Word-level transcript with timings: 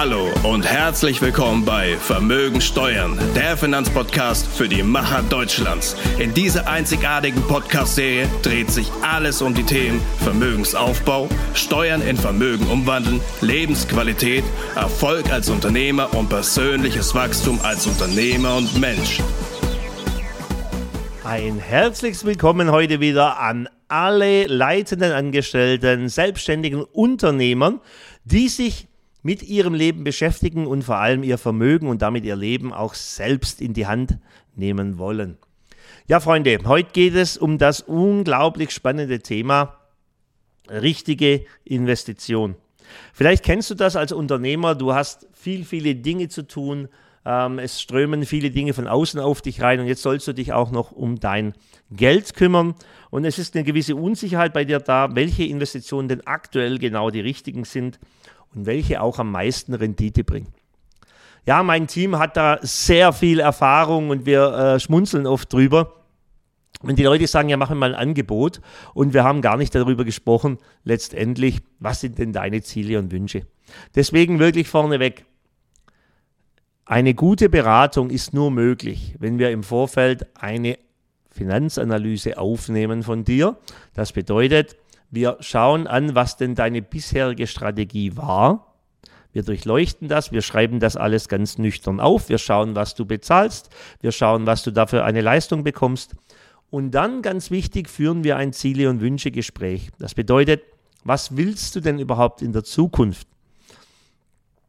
Hallo 0.00 0.30
und 0.44 0.64
herzlich 0.64 1.20
willkommen 1.20 1.66
bei 1.66 1.94
Vermögen 1.98 2.62
Steuern, 2.62 3.18
der 3.36 3.54
Finanzpodcast 3.54 4.46
für 4.46 4.66
die 4.66 4.82
Macher 4.82 5.22
Deutschlands. 5.24 5.94
In 6.18 6.32
dieser 6.32 6.66
einzigartigen 6.66 7.42
Podcast-Serie 7.42 8.26
dreht 8.40 8.70
sich 8.70 8.90
alles 9.02 9.42
um 9.42 9.52
die 9.52 9.62
Themen 9.62 10.00
Vermögensaufbau, 10.20 11.28
Steuern 11.52 12.00
in 12.00 12.16
Vermögen 12.16 12.66
umwandeln, 12.68 13.20
Lebensqualität, 13.42 14.42
Erfolg 14.74 15.30
als 15.30 15.50
Unternehmer 15.50 16.14
und 16.14 16.30
persönliches 16.30 17.14
Wachstum 17.14 17.60
als 17.62 17.86
Unternehmer 17.86 18.56
und 18.56 18.80
Mensch. 18.80 19.20
Ein 21.24 21.58
herzliches 21.58 22.24
Willkommen 22.24 22.72
heute 22.72 23.00
wieder 23.00 23.38
an 23.38 23.68
alle 23.88 24.46
leitenden 24.46 25.12
Angestellten, 25.12 26.08
selbstständigen 26.08 26.84
Unternehmern, 26.84 27.80
die 28.24 28.48
sich 28.48 28.86
mit 29.22 29.42
ihrem 29.42 29.74
Leben 29.74 30.04
beschäftigen 30.04 30.66
und 30.66 30.82
vor 30.82 30.96
allem 30.96 31.22
ihr 31.22 31.38
Vermögen 31.38 31.88
und 31.88 32.02
damit 32.02 32.24
ihr 32.24 32.36
Leben 32.36 32.72
auch 32.72 32.94
selbst 32.94 33.60
in 33.60 33.74
die 33.74 33.86
Hand 33.86 34.18
nehmen 34.54 34.98
wollen. 34.98 35.36
Ja, 36.06 36.20
Freunde, 36.20 36.58
heute 36.64 36.90
geht 36.92 37.14
es 37.14 37.36
um 37.36 37.58
das 37.58 37.80
unglaublich 37.80 38.70
spannende 38.70 39.20
Thema 39.20 39.76
richtige 40.68 41.44
Investition. 41.64 42.56
Vielleicht 43.12 43.44
kennst 43.44 43.70
du 43.70 43.74
das 43.74 43.96
als 43.96 44.12
Unternehmer, 44.12 44.74
du 44.74 44.94
hast 44.94 45.28
viel, 45.32 45.64
viele 45.64 45.94
Dinge 45.94 46.28
zu 46.28 46.46
tun, 46.46 46.88
ähm, 47.24 47.58
es 47.58 47.80
strömen 47.80 48.24
viele 48.24 48.50
Dinge 48.50 48.72
von 48.72 48.88
außen 48.88 49.20
auf 49.20 49.42
dich 49.42 49.60
rein 49.60 49.80
und 49.80 49.86
jetzt 49.86 50.02
sollst 50.02 50.26
du 50.26 50.32
dich 50.32 50.52
auch 50.52 50.70
noch 50.70 50.90
um 50.90 51.20
dein 51.20 51.52
Geld 51.90 52.34
kümmern 52.34 52.74
und 53.10 53.24
es 53.24 53.38
ist 53.38 53.54
eine 53.54 53.64
gewisse 53.64 53.94
Unsicherheit 53.94 54.52
bei 54.52 54.64
dir 54.64 54.80
da, 54.80 55.14
welche 55.14 55.44
Investitionen 55.44 56.08
denn 56.08 56.26
aktuell 56.26 56.78
genau 56.78 57.10
die 57.10 57.20
richtigen 57.20 57.64
sind 57.64 57.98
und 58.54 58.66
welche 58.66 59.00
auch 59.00 59.18
am 59.18 59.30
meisten 59.30 59.74
Rendite 59.74 60.24
bringen. 60.24 60.48
Ja, 61.46 61.62
mein 61.62 61.86
Team 61.86 62.18
hat 62.18 62.36
da 62.36 62.58
sehr 62.62 63.12
viel 63.12 63.40
Erfahrung 63.40 64.10
und 64.10 64.26
wir 64.26 64.52
äh, 64.52 64.80
schmunzeln 64.80 65.26
oft 65.26 65.52
drüber. 65.52 65.94
Wenn 66.82 66.96
die 66.96 67.04
Leute 67.04 67.26
sagen, 67.26 67.48
ja, 67.48 67.56
machen 67.56 67.76
wir 67.76 67.80
mal 67.80 67.94
ein 67.94 68.08
Angebot 68.08 68.60
und 68.94 69.12
wir 69.12 69.24
haben 69.24 69.42
gar 69.42 69.56
nicht 69.56 69.74
darüber 69.74 70.04
gesprochen, 70.04 70.58
letztendlich, 70.84 71.60
was 71.78 72.00
sind 72.00 72.18
denn 72.18 72.32
deine 72.32 72.62
Ziele 72.62 72.98
und 72.98 73.10
Wünsche. 73.12 73.46
Deswegen 73.94 74.38
wirklich 74.38 74.68
vorneweg, 74.68 75.24
eine 76.84 77.14
gute 77.14 77.48
Beratung 77.48 78.10
ist 78.10 78.34
nur 78.34 78.50
möglich, 78.50 79.14
wenn 79.18 79.38
wir 79.38 79.50
im 79.50 79.62
Vorfeld 79.62 80.26
eine 80.34 80.78
Finanzanalyse 81.30 82.36
aufnehmen 82.38 83.02
von 83.02 83.24
dir. 83.24 83.58
Das 83.94 84.12
bedeutet, 84.12 84.76
wir 85.10 85.36
schauen 85.40 85.86
an, 85.86 86.14
was 86.14 86.36
denn 86.36 86.54
deine 86.54 86.82
bisherige 86.82 87.46
Strategie 87.46 88.16
war. 88.16 88.74
Wir 89.32 89.42
durchleuchten 89.42 90.08
das, 90.08 90.32
wir 90.32 90.42
schreiben 90.42 90.80
das 90.80 90.96
alles 90.96 91.28
ganz 91.28 91.58
nüchtern 91.58 92.00
auf, 92.00 92.28
wir 92.28 92.38
schauen, 92.38 92.74
was 92.74 92.94
du 92.94 93.04
bezahlst, 93.04 93.70
wir 94.00 94.10
schauen, 94.10 94.46
was 94.46 94.64
du 94.64 94.72
dafür 94.72 95.04
eine 95.04 95.20
Leistung 95.20 95.62
bekommst. 95.62 96.16
Und 96.70 96.92
dann, 96.92 97.22
ganz 97.22 97.50
wichtig, 97.50 97.88
führen 97.88 98.24
wir 98.24 98.36
ein 98.36 98.52
Ziele- 98.52 98.88
und 98.90 99.00
Wünsche-Gespräch. 99.00 99.90
Das 99.98 100.14
bedeutet, 100.14 100.62
was 101.04 101.36
willst 101.36 101.74
du 101.76 101.80
denn 101.80 101.98
überhaupt 101.98 102.42
in 102.42 102.52
der 102.52 102.64
Zukunft? 102.64 103.26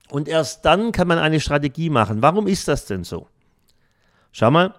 Und 0.09 0.27
erst 0.27 0.65
dann 0.65 0.91
kann 0.91 1.07
man 1.07 1.19
eine 1.19 1.39
Strategie 1.39 1.89
machen. 1.89 2.21
Warum 2.21 2.47
ist 2.47 2.67
das 2.67 2.85
denn 2.85 3.03
so? 3.03 3.27
Schau 4.31 4.51
mal, 4.51 4.73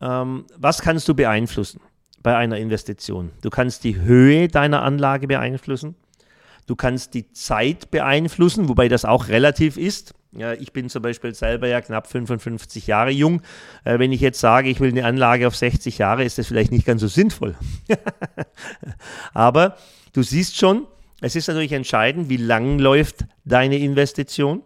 ähm, 0.00 0.46
was 0.56 0.80
kannst 0.82 1.08
du 1.08 1.14
beeinflussen? 1.14 1.80
Bei 2.24 2.36
einer 2.36 2.56
Investition. 2.56 3.30
Du 3.42 3.50
kannst 3.50 3.84
die 3.84 4.00
Höhe 4.00 4.48
deiner 4.48 4.82
Anlage 4.82 5.28
beeinflussen. 5.28 5.94
Du 6.66 6.74
kannst 6.74 7.12
die 7.12 7.30
Zeit 7.32 7.90
beeinflussen, 7.90 8.68
wobei 8.70 8.88
das 8.88 9.04
auch 9.04 9.28
relativ 9.28 9.76
ist. 9.76 10.14
Ja, 10.32 10.54
ich 10.54 10.72
bin 10.72 10.88
zum 10.88 11.02
Beispiel 11.02 11.34
selber 11.34 11.68
ja 11.68 11.82
knapp 11.82 12.08
55 12.08 12.86
Jahre 12.86 13.10
jung. 13.10 13.42
Äh, 13.84 13.98
wenn 13.98 14.10
ich 14.10 14.22
jetzt 14.22 14.40
sage, 14.40 14.70
ich 14.70 14.80
will 14.80 14.88
eine 14.88 15.04
Anlage 15.04 15.46
auf 15.46 15.54
60 15.54 15.98
Jahre, 15.98 16.24
ist 16.24 16.38
das 16.38 16.48
vielleicht 16.48 16.72
nicht 16.72 16.86
ganz 16.86 17.02
so 17.02 17.08
sinnvoll. 17.08 17.54
Aber 19.34 19.76
du 20.14 20.22
siehst 20.22 20.56
schon, 20.56 20.86
es 21.20 21.36
ist 21.36 21.46
natürlich 21.48 21.72
entscheidend, 21.72 22.30
wie 22.30 22.38
lang 22.38 22.78
läuft 22.78 23.26
deine 23.44 23.78
Investition. 23.78 24.62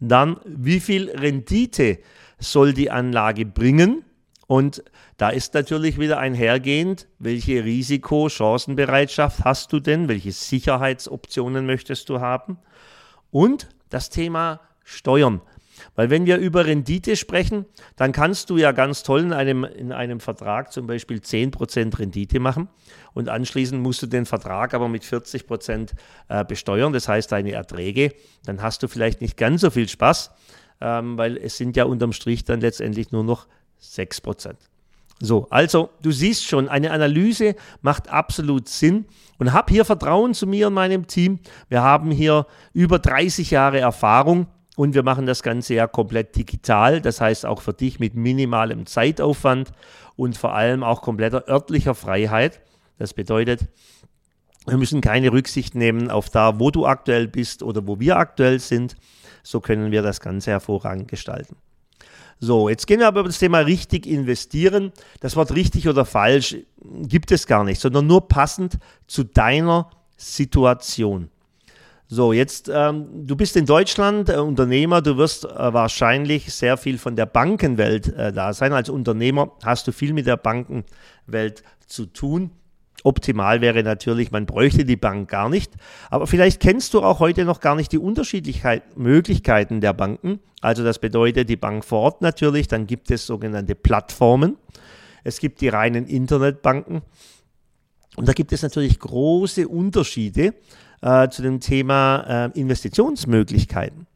Dann, 0.00 0.38
wie 0.44 0.80
viel 0.80 1.08
Rendite 1.08 2.00
soll 2.40 2.74
die 2.74 2.90
Anlage 2.90 3.46
bringen? 3.46 4.04
Und 4.46 4.82
da 5.16 5.30
ist 5.30 5.54
natürlich 5.54 5.98
wieder 5.98 6.18
einhergehend, 6.18 7.06
welche 7.18 7.64
Risiko-Chancenbereitschaft 7.64 9.44
hast 9.44 9.72
du 9.72 9.80
denn? 9.80 10.08
Welche 10.08 10.32
Sicherheitsoptionen 10.32 11.66
möchtest 11.66 12.08
du 12.08 12.20
haben? 12.20 12.58
Und 13.30 13.68
das 13.90 14.10
Thema 14.10 14.60
Steuern. 14.82 15.40
Weil 15.94 16.10
wenn 16.10 16.26
wir 16.26 16.38
über 16.38 16.66
Rendite 16.66 17.16
sprechen, 17.16 17.64
dann 17.96 18.12
kannst 18.12 18.50
du 18.50 18.56
ja 18.56 18.72
ganz 18.72 19.02
toll 19.02 19.20
in 19.20 19.32
einem, 19.32 19.64
in 19.64 19.92
einem 19.92 20.20
Vertrag 20.20 20.72
zum 20.72 20.86
Beispiel 20.86 21.18
10% 21.18 21.98
Rendite 21.98 22.40
machen 22.40 22.68
und 23.12 23.28
anschließend 23.28 23.82
musst 23.82 24.02
du 24.02 24.06
den 24.06 24.26
Vertrag 24.26 24.74
aber 24.74 24.88
mit 24.88 25.02
40% 25.02 25.90
äh, 26.28 26.44
besteuern, 26.44 26.92
das 26.92 27.08
heißt 27.08 27.32
deine 27.32 27.52
Erträge. 27.52 28.14
Dann 28.44 28.62
hast 28.62 28.82
du 28.82 28.88
vielleicht 28.88 29.20
nicht 29.20 29.36
ganz 29.36 29.62
so 29.62 29.70
viel 29.70 29.88
Spaß, 29.88 30.30
ähm, 30.80 31.18
weil 31.18 31.36
es 31.36 31.56
sind 31.56 31.76
ja 31.76 31.84
unterm 31.84 32.12
Strich 32.12 32.44
dann 32.44 32.60
letztendlich 32.60 33.10
nur 33.10 33.24
noch 33.24 33.46
6 33.78 34.20
So, 35.24 35.46
also 35.48 35.90
du 36.02 36.10
siehst 36.10 36.44
schon, 36.44 36.68
eine 36.68 36.90
Analyse 36.90 37.56
macht 37.80 38.08
absolut 38.08 38.68
Sinn 38.68 39.06
und 39.38 39.52
hab 39.52 39.70
hier 39.70 39.84
Vertrauen 39.84 40.34
zu 40.34 40.46
mir 40.46 40.66
und 40.66 40.74
meinem 40.74 41.06
Team. 41.06 41.38
Wir 41.68 41.82
haben 41.82 42.10
hier 42.10 42.46
über 42.74 42.98
30 42.98 43.50
Jahre 43.50 43.80
Erfahrung 43.80 44.48
und 44.76 44.94
wir 44.94 45.02
machen 45.02 45.24
das 45.24 45.42
Ganze 45.42 45.74
ja 45.74 45.86
komplett 45.86 46.36
digital, 46.36 47.00
das 47.00 47.20
heißt 47.20 47.46
auch 47.46 47.62
für 47.62 47.72
dich 47.72 48.00
mit 48.00 48.14
minimalem 48.14 48.84
Zeitaufwand 48.84 49.72
und 50.16 50.36
vor 50.36 50.54
allem 50.54 50.82
auch 50.82 51.00
kompletter 51.00 51.48
örtlicher 51.48 51.94
Freiheit. 51.94 52.60
Das 52.98 53.14
bedeutet, 53.14 53.68
wir 54.66 54.76
müssen 54.76 55.00
keine 55.00 55.32
Rücksicht 55.32 55.74
nehmen 55.74 56.10
auf 56.10 56.28
da, 56.28 56.60
wo 56.60 56.70
du 56.70 56.86
aktuell 56.86 57.28
bist 57.28 57.62
oder 57.62 57.86
wo 57.86 57.98
wir 57.98 58.18
aktuell 58.18 58.58
sind. 58.60 58.96
So 59.42 59.60
können 59.60 59.90
wir 59.90 60.02
das 60.02 60.20
Ganze 60.20 60.50
hervorragend 60.50 61.08
gestalten. 61.08 61.56
So, 62.40 62.68
jetzt 62.68 62.86
gehen 62.86 63.00
wir 63.00 63.06
aber 63.06 63.20
über 63.20 63.28
das 63.28 63.38
Thema 63.38 63.60
richtig 63.60 64.06
investieren. 64.06 64.92
Das 65.20 65.36
Wort 65.36 65.54
richtig 65.54 65.88
oder 65.88 66.04
falsch 66.04 66.56
gibt 67.02 67.32
es 67.32 67.46
gar 67.46 67.64
nicht, 67.64 67.80
sondern 67.80 68.06
nur 68.06 68.28
passend 68.28 68.78
zu 69.06 69.24
deiner 69.24 69.88
Situation. 70.16 71.30
So, 72.06 72.32
jetzt, 72.32 72.70
ähm, 72.72 73.26
du 73.26 73.34
bist 73.34 73.56
in 73.56 73.64
Deutschland 73.64 74.28
äh, 74.28 74.36
Unternehmer, 74.36 75.00
du 75.00 75.16
wirst 75.16 75.46
äh, 75.46 75.72
wahrscheinlich 75.72 76.52
sehr 76.52 76.76
viel 76.76 76.98
von 76.98 77.16
der 77.16 77.26
Bankenwelt 77.26 78.08
äh, 78.08 78.32
da 78.32 78.52
sein. 78.52 78.72
Als 78.74 78.90
Unternehmer 78.90 79.52
hast 79.64 79.86
du 79.86 79.92
viel 79.92 80.12
mit 80.12 80.26
der 80.26 80.36
Bankenwelt 80.36 81.62
zu 81.86 82.06
tun. 82.06 82.50
Optimal 83.02 83.60
wäre 83.60 83.82
natürlich, 83.82 84.30
man 84.30 84.46
bräuchte 84.46 84.84
die 84.84 84.96
Bank 84.96 85.28
gar 85.28 85.48
nicht. 85.48 85.72
Aber 86.10 86.26
vielleicht 86.26 86.60
kennst 86.60 86.94
du 86.94 87.02
auch 87.02 87.20
heute 87.20 87.44
noch 87.44 87.60
gar 87.60 87.74
nicht 87.74 87.92
die 87.92 87.98
unterschiedlichen 87.98 88.80
Möglichkeiten 88.96 89.80
der 89.80 89.92
Banken. 89.92 90.40
Also 90.62 90.84
das 90.84 90.98
bedeutet 90.98 91.48
die 91.48 91.56
Bank 91.56 91.84
vor 91.84 92.00
Ort 92.00 92.22
natürlich. 92.22 92.68
Dann 92.68 92.86
gibt 92.86 93.10
es 93.10 93.26
sogenannte 93.26 93.74
Plattformen. 93.74 94.56
Es 95.22 95.38
gibt 95.38 95.60
die 95.60 95.68
reinen 95.68 96.06
Internetbanken. 96.06 97.02
Und 98.16 98.28
da 98.28 98.32
gibt 98.32 98.52
es 98.52 98.62
natürlich 98.62 98.98
große 98.98 99.68
Unterschiede 99.68 100.54
äh, 101.02 101.28
zu 101.28 101.42
dem 101.42 101.60
Thema 101.60 102.50
äh, 102.54 102.58
Investitionsmöglichkeiten. 102.58 104.06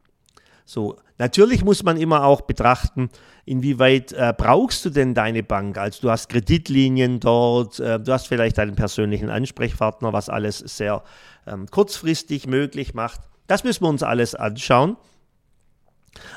So, 0.69 0.97
natürlich 1.17 1.65
muss 1.65 1.81
man 1.81 1.97
immer 1.97 2.25
auch 2.25 2.41
betrachten, 2.41 3.09
inwieweit 3.43 4.11
äh, 4.11 4.35
brauchst 4.37 4.85
du 4.85 4.91
denn 4.91 5.15
deine 5.15 5.41
Bank? 5.41 5.79
Also 5.79 6.01
du 6.03 6.11
hast 6.11 6.29
Kreditlinien 6.29 7.19
dort, 7.19 7.79
äh, 7.79 7.99
du 7.99 8.13
hast 8.13 8.27
vielleicht 8.27 8.59
einen 8.59 8.75
persönlichen 8.75 9.31
Ansprechpartner, 9.31 10.13
was 10.13 10.29
alles 10.29 10.59
sehr 10.59 11.03
ähm, 11.47 11.65
kurzfristig 11.71 12.45
möglich 12.45 12.93
macht. 12.93 13.19
Das 13.47 13.63
müssen 13.63 13.83
wir 13.83 13.89
uns 13.89 14.03
alles 14.03 14.35
anschauen. 14.35 14.95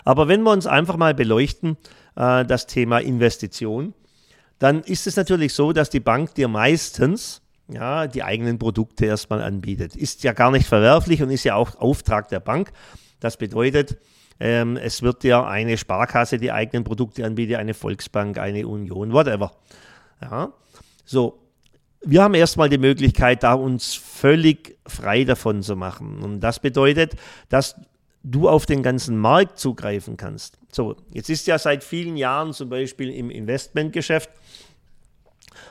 Aber 0.02 0.28
wenn 0.28 0.42
wir 0.44 0.52
uns 0.52 0.66
einfach 0.66 0.96
mal 0.96 1.12
beleuchten, 1.12 1.76
äh, 2.16 2.46
das 2.46 2.66
Thema 2.66 3.00
Investition, 3.00 3.92
dann 4.58 4.80
ist 4.80 5.06
es 5.06 5.16
natürlich 5.16 5.52
so, 5.52 5.74
dass 5.74 5.90
die 5.90 6.00
Bank 6.00 6.36
dir 6.36 6.48
meistens 6.48 7.42
ja, 7.68 8.06
die 8.06 8.22
eigenen 8.22 8.58
Produkte 8.58 9.04
erstmal 9.04 9.42
anbietet. 9.42 9.94
Ist 9.94 10.24
ja 10.24 10.32
gar 10.32 10.50
nicht 10.50 10.66
verwerflich 10.66 11.22
und 11.22 11.28
ist 11.28 11.44
ja 11.44 11.54
auch 11.54 11.74
Auftrag 11.74 12.28
der 12.30 12.40
Bank. 12.40 12.72
Das 13.20 13.36
bedeutet, 13.36 13.98
ähm, 14.40 14.76
es 14.76 15.02
wird 15.02 15.24
ja 15.24 15.46
eine 15.46 15.76
Sparkasse 15.78 16.38
die 16.38 16.52
eigenen 16.52 16.84
Produkte 16.84 17.24
anbieten, 17.24 17.56
eine 17.56 17.74
Volksbank, 17.74 18.38
eine 18.38 18.66
Union, 18.66 19.12
whatever. 19.12 19.52
Ja, 20.20 20.52
so. 21.04 21.38
Wir 22.04 22.24
haben 22.24 22.34
erstmal 22.34 22.68
die 22.68 22.78
Möglichkeit, 22.78 23.44
da 23.44 23.54
uns 23.54 23.94
völlig 23.94 24.76
frei 24.84 25.22
davon 25.22 25.62
zu 25.62 25.76
machen. 25.76 26.18
Und 26.20 26.40
das 26.40 26.58
bedeutet, 26.58 27.14
dass 27.48 27.76
du 28.24 28.48
auf 28.48 28.66
den 28.66 28.82
ganzen 28.82 29.16
Markt 29.16 29.60
zugreifen 29.60 30.16
kannst. 30.16 30.58
So, 30.72 30.96
jetzt 31.12 31.30
ist 31.30 31.46
ja 31.46 31.58
seit 31.58 31.84
vielen 31.84 32.16
Jahren 32.16 32.52
zum 32.52 32.68
Beispiel 32.68 33.10
im 33.10 33.30
Investmentgeschäft 33.30 34.30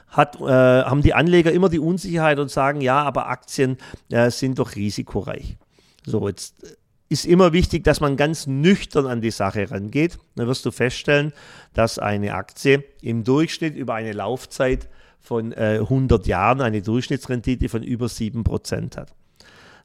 hat, 0.09 0.39
äh, 0.39 0.43
haben 0.43 1.01
die 1.01 1.13
Anleger 1.13 1.51
immer 1.51 1.69
die 1.69 1.79
Unsicherheit 1.79 2.39
und 2.39 2.51
sagen, 2.51 2.81
ja, 2.81 3.01
aber 3.01 3.27
Aktien 3.27 3.77
äh, 4.09 4.29
sind 4.29 4.59
doch 4.59 4.75
risikoreich. 4.75 5.57
So, 6.05 6.27
jetzt 6.27 6.77
ist 7.11 7.25
immer 7.25 7.51
wichtig, 7.51 7.83
dass 7.83 7.99
man 7.99 8.15
ganz 8.15 8.47
nüchtern 8.47 9.05
an 9.05 9.19
die 9.19 9.31
Sache 9.31 9.69
rangeht. 9.69 10.17
Dann 10.35 10.47
wirst 10.47 10.65
du 10.65 10.71
feststellen, 10.71 11.33
dass 11.73 11.99
eine 11.99 12.35
Aktie 12.35 12.85
im 13.01 13.25
Durchschnitt 13.25 13.75
über 13.75 13.95
eine 13.95 14.13
Laufzeit 14.13 14.87
von 15.19 15.51
äh, 15.51 15.79
100 15.81 16.25
Jahren 16.25 16.61
eine 16.61 16.81
Durchschnittsrendite 16.81 17.67
von 17.67 17.83
über 17.83 18.05
7% 18.05 18.95
hat. 18.95 19.13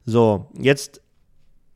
So, 0.05 0.49
jetzt 0.57 1.01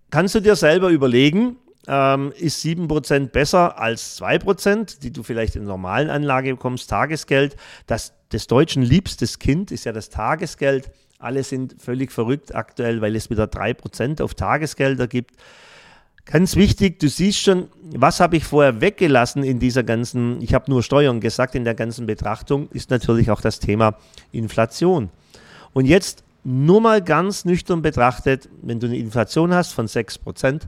kannst 0.10 0.36
du 0.36 0.40
dir 0.40 0.56
selber 0.56 0.88
überlegen, 0.88 1.58
ähm, 1.86 2.32
ist 2.38 2.64
7% 2.64 3.28
besser 3.28 3.78
als 3.78 4.22
2%, 4.22 5.02
die 5.02 5.12
du 5.12 5.22
vielleicht 5.22 5.58
in 5.58 5.66
normalen 5.66 6.10
Anlage 6.10 6.52
bekommst, 6.52 6.90
Tagesgeld. 6.90 7.58
Das 7.88 8.14
des 8.32 8.48
Deutschen 8.48 8.84
liebstes 8.84 9.40
Kind 9.40 9.72
ist 9.72 9.84
ja 9.84 9.92
das 9.92 10.10
Tagesgeld. 10.10 10.92
Alle 11.22 11.44
sind 11.44 11.76
völlig 11.80 12.12
verrückt 12.12 12.56
aktuell, 12.56 13.02
weil 13.02 13.16
es 13.16 13.30
wieder 13.30 13.46
3% 13.46 14.22
auf 14.22 14.34
Tagesgelder 14.34 15.08
gibt. 15.08 15.36
Ganz 16.26 16.56
wichtig, 16.56 17.00
du 17.00 17.10
siehst 17.10 17.40
schon, 17.40 17.68
was 17.96 18.20
habe 18.20 18.38
ich 18.38 18.44
vorher 18.44 18.82
weggelassen 18.82 19.44
in 19.44 19.60
dieser 19.60 19.84
ganzen, 19.84 20.42
ich 20.42 20.54
habe 20.54 20.70
nur 20.70 20.84
Steuern 20.84 21.20
gesagt, 21.20 21.56
in 21.56 21.64
der 21.64 21.76
ganzen 21.76 22.06
Betrachtung, 22.06 22.70
ist 22.70 22.90
natürlich 22.90 23.32
auch 23.32 23.42
das 23.42 23.60
Thema 23.60 23.98
Inflation. 24.32 25.10
Und 25.74 25.86
jetzt 25.86 26.24
nur 26.44 26.82
mal 26.82 27.02
ganz 27.02 27.46
nüchtern 27.46 27.82
betrachtet, 27.82 28.50
wenn 28.62 28.80
du 28.80 28.88
eine 28.88 28.98
Inflation 28.98 29.54
hast 29.54 29.74
von 29.74 29.88
6% 29.88 30.62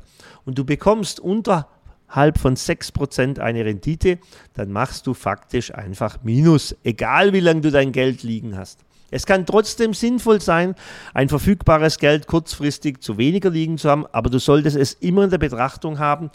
und 0.45 0.57
du 0.57 0.65
bekommst 0.65 1.19
unterhalb 1.19 2.37
von 2.37 2.55
6% 2.55 3.39
eine 3.39 3.65
Rendite, 3.65 4.19
dann 4.53 4.71
machst 4.71 5.07
du 5.07 5.13
faktisch 5.13 5.73
einfach 5.73 6.19
Minus, 6.23 6.75
egal 6.83 7.33
wie 7.33 7.39
lange 7.39 7.61
du 7.61 7.71
dein 7.71 7.91
Geld 7.91 8.23
liegen 8.23 8.57
hast. 8.57 8.79
Es 9.13 9.25
kann 9.25 9.45
trotzdem 9.45 9.93
sinnvoll 9.93 10.41
sein, 10.41 10.75
ein 11.13 11.29
verfügbares 11.29 11.99
Geld 11.99 12.27
kurzfristig 12.27 13.01
zu 13.01 13.17
weniger 13.17 13.49
liegen 13.49 13.77
zu 13.77 13.89
haben, 13.89 14.05
aber 14.11 14.29
du 14.29 14.39
solltest 14.39 14.75
es 14.75 14.93
immer 14.93 15.23
in 15.23 15.29
der 15.29 15.37
Betrachtung 15.37 15.99
haben, 15.99 16.31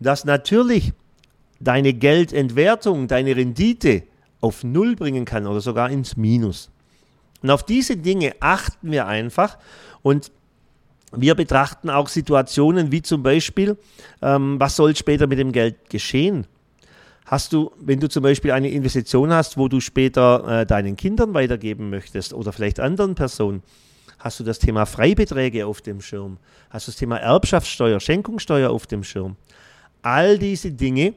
dass 0.00 0.24
natürlich 0.24 0.92
deine 1.60 1.92
Geldentwertung, 1.92 3.06
deine 3.06 3.36
Rendite 3.36 4.04
auf 4.40 4.64
Null 4.64 4.96
bringen 4.96 5.24
kann 5.24 5.46
oder 5.46 5.60
sogar 5.60 5.90
ins 5.90 6.16
Minus. 6.16 6.70
Und 7.42 7.50
auf 7.50 7.64
diese 7.64 7.96
Dinge 7.96 8.34
achten 8.40 8.90
wir 8.90 9.06
einfach 9.06 9.58
und 10.02 10.32
wir 11.14 11.34
betrachten 11.34 11.90
auch 11.90 12.08
Situationen 12.08 12.90
wie 12.90 13.02
zum 13.02 13.22
Beispiel, 13.22 13.76
ähm, 14.22 14.58
was 14.58 14.76
soll 14.76 14.96
später 14.96 15.26
mit 15.26 15.38
dem 15.38 15.52
Geld 15.52 15.90
geschehen? 15.90 16.46
Hast 17.24 17.52
du, 17.52 17.70
wenn 17.78 18.00
du 18.00 18.08
zum 18.08 18.22
Beispiel 18.22 18.50
eine 18.50 18.70
Investition 18.70 19.32
hast, 19.32 19.56
wo 19.56 19.68
du 19.68 19.80
später 19.80 20.60
äh, 20.62 20.66
deinen 20.66 20.96
Kindern 20.96 21.34
weitergeben 21.34 21.88
möchtest 21.88 22.34
oder 22.34 22.52
vielleicht 22.52 22.80
anderen 22.80 23.14
Personen, 23.14 23.62
hast 24.18 24.40
du 24.40 24.44
das 24.44 24.58
Thema 24.58 24.86
Freibeträge 24.86 25.66
auf 25.66 25.80
dem 25.80 26.00
Schirm? 26.00 26.38
Hast 26.70 26.86
du 26.86 26.90
das 26.90 26.98
Thema 26.98 27.18
Erbschaftssteuer, 27.18 28.00
Schenkungssteuer 28.00 28.70
auf 28.70 28.86
dem 28.86 29.04
Schirm? 29.04 29.36
All 30.02 30.38
diese 30.38 30.72
Dinge, 30.72 31.14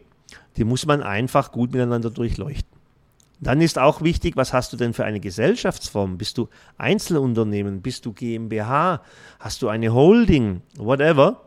die 0.58 0.64
muss 0.64 0.86
man 0.86 1.02
einfach 1.02 1.52
gut 1.52 1.72
miteinander 1.72 2.12
durchleuchten. 2.12 2.76
Dann 3.42 3.62
ist 3.62 3.78
auch 3.78 4.02
wichtig, 4.02 4.38
was 4.38 4.54
hast 4.54 4.72
du 4.74 4.78
denn 4.78 4.94
für 4.94 5.06
eine 5.06 5.20
Gesellschaftsform? 5.20 6.18
Bist 6.18 6.38
du 6.38 6.48
Einzelunternehmen? 6.78 7.82
Bist 7.82 8.06
du 8.06 8.14
GmbH? 8.14 9.02
Hast 9.40 9.62
du 9.62 9.68
eine 9.68 9.94
Holding? 9.94 10.62
Whatever. 10.78 11.42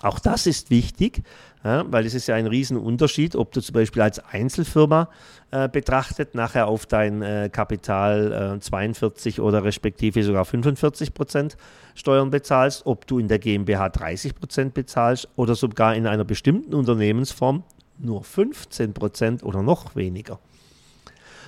Auch 0.00 0.20
das 0.20 0.46
ist 0.46 0.70
wichtig, 0.70 1.22
ja, 1.64 1.84
weil 1.90 2.06
es 2.06 2.14
ist 2.14 2.28
ja 2.28 2.36
ein 2.36 2.46
Riesenunterschied, 2.46 3.34
ob 3.34 3.50
du 3.50 3.60
zum 3.60 3.72
Beispiel 3.72 4.00
als 4.02 4.20
Einzelfirma 4.20 5.08
äh, 5.50 5.68
betrachtet 5.68 6.36
nachher 6.36 6.68
auf 6.68 6.86
dein 6.86 7.20
äh, 7.20 7.50
Kapital 7.52 8.56
äh, 8.58 8.60
42 8.60 9.40
oder 9.40 9.64
respektive 9.64 10.22
sogar 10.22 10.44
45 10.44 11.14
Prozent 11.14 11.56
Steuern 11.96 12.30
bezahlst, 12.30 12.86
ob 12.86 13.08
du 13.08 13.18
in 13.18 13.26
der 13.26 13.40
GmbH 13.40 13.88
30 13.88 14.36
Prozent 14.36 14.74
bezahlst 14.74 15.28
oder 15.34 15.56
sogar 15.56 15.96
in 15.96 16.06
einer 16.06 16.24
bestimmten 16.24 16.74
Unternehmensform 16.74 17.64
nur 17.98 18.22
15 18.22 18.94
Prozent 18.94 19.42
oder 19.42 19.62
noch 19.62 19.96
weniger. 19.96 20.38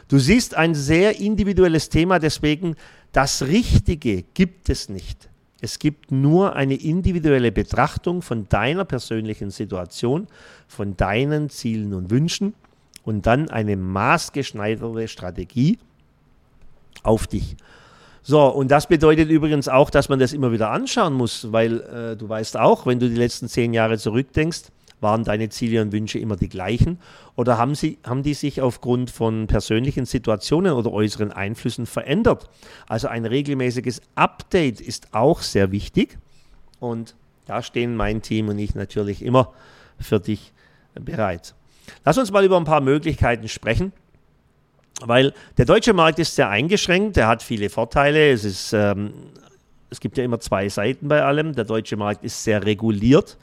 Du 0.08 0.18
siehst 0.18 0.56
ein 0.56 0.74
sehr 0.74 1.20
individuelles 1.20 1.88
Thema, 1.88 2.18
deswegen 2.18 2.74
das 3.12 3.42
Richtige 3.42 4.24
gibt 4.34 4.68
es 4.68 4.88
nicht. 4.88 5.29
Es 5.60 5.78
gibt 5.78 6.10
nur 6.10 6.56
eine 6.56 6.74
individuelle 6.74 7.52
Betrachtung 7.52 8.22
von 8.22 8.48
deiner 8.48 8.84
persönlichen 8.84 9.50
Situation, 9.50 10.26
von 10.66 10.96
deinen 10.96 11.50
Zielen 11.50 11.92
und 11.94 12.10
Wünschen 12.10 12.54
und 13.04 13.26
dann 13.26 13.50
eine 13.50 13.76
maßgeschneiderte 13.76 15.08
Strategie 15.08 15.78
auf 17.02 17.26
dich. 17.26 17.56
So, 18.22 18.46
und 18.46 18.70
das 18.70 18.86
bedeutet 18.86 19.30
übrigens 19.30 19.68
auch, 19.68 19.90
dass 19.90 20.08
man 20.08 20.18
das 20.18 20.32
immer 20.32 20.52
wieder 20.52 20.70
anschauen 20.70 21.14
muss, 21.14 21.52
weil 21.52 21.80
äh, 21.80 22.16
du 22.16 22.28
weißt 22.28 22.58
auch, 22.58 22.86
wenn 22.86 23.00
du 23.00 23.08
die 23.08 23.16
letzten 23.16 23.48
zehn 23.48 23.72
Jahre 23.72 23.98
zurückdenkst, 23.98 24.64
waren 25.00 25.24
deine 25.24 25.48
Ziele 25.48 25.82
und 25.82 25.92
Wünsche 25.92 26.18
immer 26.18 26.36
die 26.36 26.48
gleichen? 26.48 26.98
Oder 27.36 27.58
haben, 27.58 27.74
sie, 27.74 27.98
haben 28.04 28.22
die 28.22 28.34
sich 28.34 28.60
aufgrund 28.60 29.10
von 29.10 29.46
persönlichen 29.46 30.06
Situationen 30.06 30.72
oder 30.72 30.92
äußeren 30.92 31.32
Einflüssen 31.32 31.86
verändert? 31.86 32.48
Also 32.88 33.08
ein 33.08 33.24
regelmäßiges 33.24 34.02
Update 34.14 34.80
ist 34.80 35.08
auch 35.12 35.42
sehr 35.42 35.72
wichtig. 35.72 36.18
Und 36.78 37.14
da 37.46 37.62
stehen 37.62 37.96
mein 37.96 38.22
Team 38.22 38.48
und 38.48 38.58
ich 38.58 38.74
natürlich 38.74 39.22
immer 39.22 39.52
für 39.98 40.20
dich 40.20 40.52
bereit. 40.94 41.54
Lass 42.04 42.18
uns 42.18 42.30
mal 42.30 42.44
über 42.44 42.56
ein 42.56 42.64
paar 42.64 42.80
Möglichkeiten 42.80 43.48
sprechen. 43.48 43.92
Weil 45.02 45.32
der 45.56 45.64
deutsche 45.64 45.94
Markt 45.94 46.18
ist 46.18 46.34
sehr 46.34 46.50
eingeschränkt, 46.50 47.16
der 47.16 47.26
hat 47.26 47.42
viele 47.42 47.70
Vorteile. 47.70 48.30
Es, 48.30 48.44
ist, 48.44 48.72
ähm, 48.74 49.12
es 49.88 49.98
gibt 49.98 50.18
ja 50.18 50.24
immer 50.24 50.40
zwei 50.40 50.68
Seiten 50.68 51.08
bei 51.08 51.22
allem. 51.22 51.54
Der 51.54 51.64
deutsche 51.64 51.96
Markt 51.96 52.22
ist 52.22 52.44
sehr 52.44 52.64
reguliert. 52.64 53.38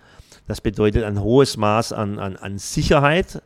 Das 0.48 0.62
bedeutet 0.62 1.04
ein 1.04 1.22
hohes 1.22 1.58
Maß 1.58 1.94
an, 1.94 2.20
an, 2.20 2.38
an 2.38 2.58
Sicherheit, 2.58 3.42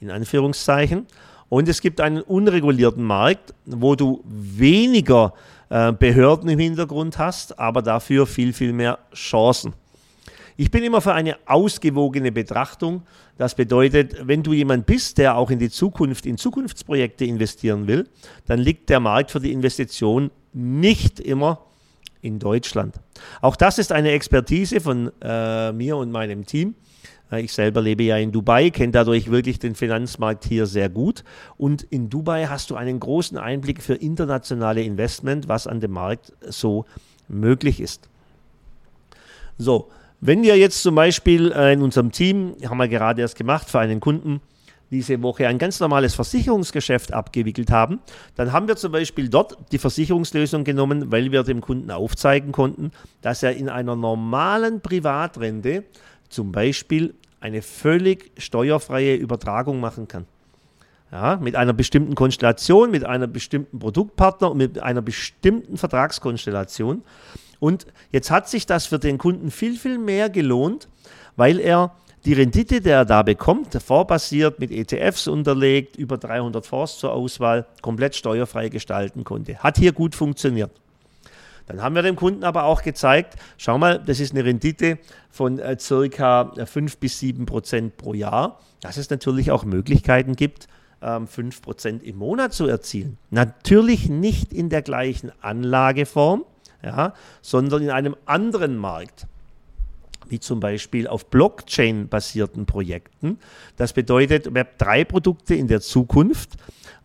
in 0.00 0.10
Anführungszeichen. 0.10 1.06
Und 1.48 1.68
es 1.68 1.80
gibt 1.80 2.00
einen 2.00 2.20
unregulierten 2.20 3.02
Markt, 3.02 3.54
wo 3.64 3.94
du 3.94 4.22
weniger 4.26 5.34
äh, 5.70 5.92
Behörden 5.92 6.48
im 6.48 6.58
Hintergrund 6.58 7.18
hast, 7.18 7.58
aber 7.58 7.82
dafür 7.82 8.26
viel, 8.26 8.52
viel 8.52 8.72
mehr 8.72 8.98
Chancen. 9.14 9.72
Ich 10.56 10.70
bin 10.70 10.84
immer 10.84 11.00
für 11.00 11.14
eine 11.14 11.36
ausgewogene 11.46 12.30
Betrachtung. 12.30 13.02
Das 13.38 13.56
bedeutet, 13.56 14.16
wenn 14.26 14.42
du 14.42 14.52
jemand 14.52 14.86
bist, 14.86 15.18
der 15.18 15.36
auch 15.36 15.50
in 15.50 15.58
die 15.58 15.70
Zukunft, 15.70 16.26
in 16.26 16.38
Zukunftsprojekte 16.38 17.24
investieren 17.24 17.88
will, 17.88 18.08
dann 18.46 18.60
liegt 18.60 18.88
der 18.88 19.00
Markt 19.00 19.32
für 19.32 19.40
die 19.40 19.52
Investition 19.52 20.30
nicht 20.52 21.18
immer 21.18 21.64
in 22.24 22.38
Deutschland. 22.38 22.96
Auch 23.40 23.56
das 23.56 23.78
ist 23.78 23.92
eine 23.92 24.12
Expertise 24.12 24.80
von 24.80 25.12
äh, 25.20 25.72
mir 25.72 25.96
und 25.96 26.10
meinem 26.10 26.46
Team. 26.46 26.74
Äh, 27.30 27.42
ich 27.42 27.52
selber 27.52 27.82
lebe 27.82 28.02
ja 28.02 28.16
in 28.16 28.32
Dubai, 28.32 28.70
kenne 28.70 28.92
dadurch 28.92 29.30
wirklich 29.30 29.58
den 29.58 29.74
Finanzmarkt 29.74 30.44
hier 30.44 30.66
sehr 30.66 30.88
gut. 30.88 31.22
Und 31.56 31.82
in 31.82 32.08
Dubai 32.08 32.46
hast 32.46 32.70
du 32.70 32.76
einen 32.76 32.98
großen 32.98 33.38
Einblick 33.38 33.82
für 33.82 33.94
internationale 33.94 34.82
Investment, 34.82 35.48
was 35.48 35.66
an 35.66 35.80
dem 35.80 35.92
Markt 35.92 36.32
so 36.40 36.86
möglich 37.28 37.80
ist. 37.80 38.08
So, 39.58 39.90
wenn 40.20 40.42
wir 40.42 40.56
jetzt 40.56 40.82
zum 40.82 40.94
Beispiel 40.94 41.52
äh, 41.52 41.74
in 41.74 41.82
unserem 41.82 42.10
Team, 42.10 42.56
haben 42.64 42.78
wir 42.78 42.88
gerade 42.88 43.20
erst 43.20 43.36
gemacht 43.36 43.68
für 43.68 43.80
einen 43.80 44.00
Kunden, 44.00 44.40
diese 44.94 45.20
Woche 45.22 45.48
ein 45.48 45.58
ganz 45.58 45.80
normales 45.80 46.14
Versicherungsgeschäft 46.14 47.12
abgewickelt 47.12 47.70
haben, 47.70 47.98
dann 48.36 48.52
haben 48.52 48.68
wir 48.68 48.76
zum 48.76 48.92
Beispiel 48.92 49.28
dort 49.28 49.58
die 49.72 49.78
Versicherungslösung 49.78 50.62
genommen, 50.62 51.10
weil 51.10 51.32
wir 51.32 51.42
dem 51.42 51.60
Kunden 51.60 51.90
aufzeigen 51.90 52.52
konnten, 52.52 52.92
dass 53.20 53.42
er 53.42 53.56
in 53.56 53.68
einer 53.68 53.96
normalen 53.96 54.80
Privatrente 54.80 55.84
zum 56.28 56.52
Beispiel 56.52 57.14
eine 57.40 57.60
völlig 57.60 58.30
steuerfreie 58.38 59.16
Übertragung 59.16 59.80
machen 59.80 60.06
kann. 60.06 60.26
Ja, 61.10 61.36
mit 61.36 61.56
einer 61.56 61.72
bestimmten 61.72 62.14
Konstellation, 62.14 62.90
mit 62.90 63.04
einem 63.04 63.32
bestimmten 63.32 63.78
Produktpartner 63.78 64.50
und 64.52 64.58
mit 64.58 64.78
einer 64.78 65.02
bestimmten 65.02 65.76
Vertragskonstellation. 65.76 67.02
Und 67.60 67.86
jetzt 68.10 68.30
hat 68.30 68.48
sich 68.48 68.66
das 68.66 68.86
für 68.86 68.98
den 68.98 69.18
Kunden 69.18 69.50
viel, 69.50 69.76
viel 69.76 69.98
mehr 69.98 70.30
gelohnt, 70.30 70.88
weil 71.36 71.60
er 71.60 71.94
die 72.24 72.32
Rendite, 72.32 72.80
die 72.80 72.88
er 72.88 73.04
da 73.04 73.22
bekommt, 73.22 73.74
vorbasiert 73.74 74.58
mit 74.58 74.70
ETFs 74.70 75.28
unterlegt, 75.28 75.96
über 75.96 76.16
300 76.16 76.64
Fonds 76.64 76.98
zur 76.98 77.12
Auswahl, 77.12 77.66
komplett 77.82 78.16
steuerfrei 78.16 78.70
gestalten 78.70 79.24
konnte. 79.24 79.58
Hat 79.58 79.76
hier 79.76 79.92
gut 79.92 80.14
funktioniert. 80.14 80.70
Dann 81.66 81.82
haben 81.82 81.94
wir 81.94 82.02
dem 82.02 82.16
Kunden 82.16 82.44
aber 82.44 82.64
auch 82.64 82.82
gezeigt, 82.82 83.36
schau 83.56 83.78
mal, 83.78 83.98
das 83.98 84.20
ist 84.20 84.32
eine 84.32 84.44
Rendite 84.44 84.98
von 85.30 85.58
äh, 85.58 85.78
circa 85.78 86.52
5 86.64 86.98
bis 86.98 87.18
7 87.20 87.46
Prozent 87.46 87.96
pro 87.96 88.12
Jahr, 88.14 88.60
dass 88.80 88.96
es 88.96 89.08
natürlich 89.08 89.50
auch 89.50 89.64
Möglichkeiten 89.64 90.36
gibt, 90.36 90.68
ähm, 91.00 91.26
5 91.26 91.62
Prozent 91.62 92.02
im 92.02 92.16
Monat 92.16 92.52
zu 92.52 92.66
erzielen. 92.66 93.16
Natürlich 93.30 94.08
nicht 94.10 94.52
in 94.52 94.68
der 94.68 94.82
gleichen 94.82 95.32
Anlageform, 95.40 96.44
ja, 96.82 97.14
sondern 97.40 97.82
in 97.82 97.90
einem 97.90 98.16
anderen 98.26 98.76
Markt 98.76 99.26
wie 100.28 100.40
zum 100.40 100.60
Beispiel 100.60 101.06
auf 101.06 101.26
Blockchain-basierten 101.30 102.66
Projekten. 102.66 103.38
Das 103.76 103.92
bedeutet 103.92 104.48
Web3-Produkte 104.48 105.54
in 105.54 105.68
der 105.68 105.80
Zukunft, 105.80 106.52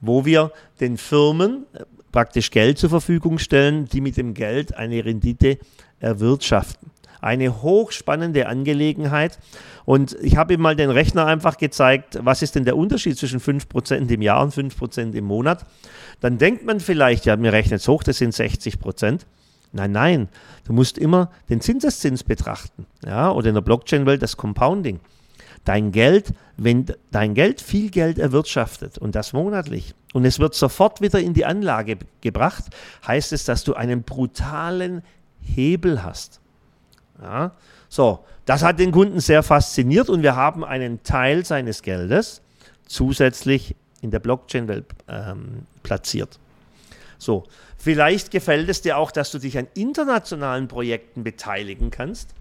wo 0.01 0.25
wir 0.25 0.51
den 0.79 0.97
Firmen 0.97 1.65
äh, 1.73 1.83
praktisch 2.11 2.51
Geld 2.51 2.77
zur 2.77 2.89
Verfügung 2.89 3.37
stellen, 3.37 3.85
die 3.85 4.01
mit 4.01 4.17
dem 4.17 4.33
Geld 4.33 4.75
eine 4.75 5.03
Rendite 5.03 5.57
erwirtschaften. 5.99 6.91
eine 7.21 7.61
hochspannende 7.61 8.47
Angelegenheit. 8.47 9.39
Und 9.83 10.15
ich 10.21 10.37
habe 10.37 10.53
ihm 10.53 10.61
mal 10.61 10.77
den 10.77 10.89
Rechner 10.89 11.25
einfach 11.25 11.57
gezeigt, 11.57 12.17
was 12.21 12.41
ist 12.41 12.55
denn 12.55 12.63
der 12.63 12.77
Unterschied 12.77 13.17
zwischen 13.17 13.41
5% 13.41 14.09
im 14.09 14.21
Jahr 14.21 14.41
und 14.41 14.53
5% 14.53 15.13
im 15.13 15.25
Monat. 15.25 15.65
Dann 16.21 16.37
denkt 16.37 16.63
man 16.65 16.79
vielleicht, 16.79 17.25
ja, 17.25 17.35
mir 17.35 17.51
rechnet 17.51 17.81
es 17.81 17.87
hoch, 17.89 18.03
das 18.03 18.19
sind 18.19 18.33
60%. 18.33 19.25
Nein, 19.71 19.91
nein, 19.91 20.29
du 20.65 20.73
musst 20.73 20.97
immer 20.97 21.31
den 21.49 21.61
Zinseszins 21.61 22.23
betrachten. 22.23 22.85
Ja, 23.05 23.31
oder 23.31 23.49
in 23.49 23.55
der 23.55 23.61
Blockchain-Welt 23.61 24.21
das 24.21 24.37
Compounding. 24.37 24.99
Dein 25.63 25.91
Geld, 25.91 26.33
wenn 26.57 26.85
dein 27.11 27.33
Geld 27.35 27.61
viel 27.61 27.91
Geld 27.91 28.17
erwirtschaftet 28.17 28.97
und 28.97 29.13
das 29.13 29.33
monatlich 29.33 29.93
und 30.13 30.25
es 30.25 30.39
wird 30.39 30.55
sofort 30.55 31.01
wieder 31.01 31.19
in 31.19 31.33
die 31.33 31.45
Anlage 31.45 31.97
gebracht, 32.21 32.63
heißt 33.05 33.33
es, 33.33 33.45
dass 33.45 33.63
du 33.63 33.75
einen 33.75 34.03
brutalen 34.03 35.03
Hebel 35.41 36.03
hast. 36.03 36.39
Ja, 37.21 37.51
so, 37.89 38.23
das 38.45 38.63
hat 38.63 38.79
den 38.79 38.91
Kunden 38.91 39.19
sehr 39.19 39.43
fasziniert 39.43 40.09
und 40.09 40.23
wir 40.23 40.35
haben 40.35 40.63
einen 40.63 41.03
Teil 41.03 41.45
seines 41.45 41.81
Geldes 41.81 42.41
zusätzlich 42.85 43.75
in 44.01 44.11
der 44.11 44.19
Blockchain-Welt 44.19 44.85
ähm, 45.07 45.67
platziert. 45.83 46.39
So, 47.19 47.43
vielleicht 47.77 48.31
gefällt 48.31 48.69
es 48.69 48.81
dir 48.81 48.97
auch, 48.97 49.11
dass 49.11 49.31
du 49.31 49.37
dich 49.37 49.57
an 49.57 49.67
internationalen 49.75 50.67
Projekten 50.67 51.23
beteiligen 51.23 51.91
kannst 51.91 52.33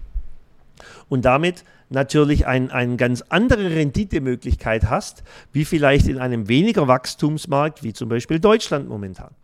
und 1.09 1.25
damit 1.25 1.65
natürlich 1.91 2.47
eine 2.47 2.73
ein 2.73 2.97
ganz 2.97 3.23
andere 3.29 3.71
Renditemöglichkeit 3.71 4.85
hast, 4.85 5.25
wie 5.53 5.65
vielleicht 5.65 6.07
in 6.07 6.19
einem 6.19 6.49
weniger 6.49 6.87
Wachstumsmarkt, 6.87 7.83
wie 7.83 7.93
zum 7.93 8.09
Beispiel 8.09 8.39
Deutschland 8.39 8.89
momentan. 8.89 9.35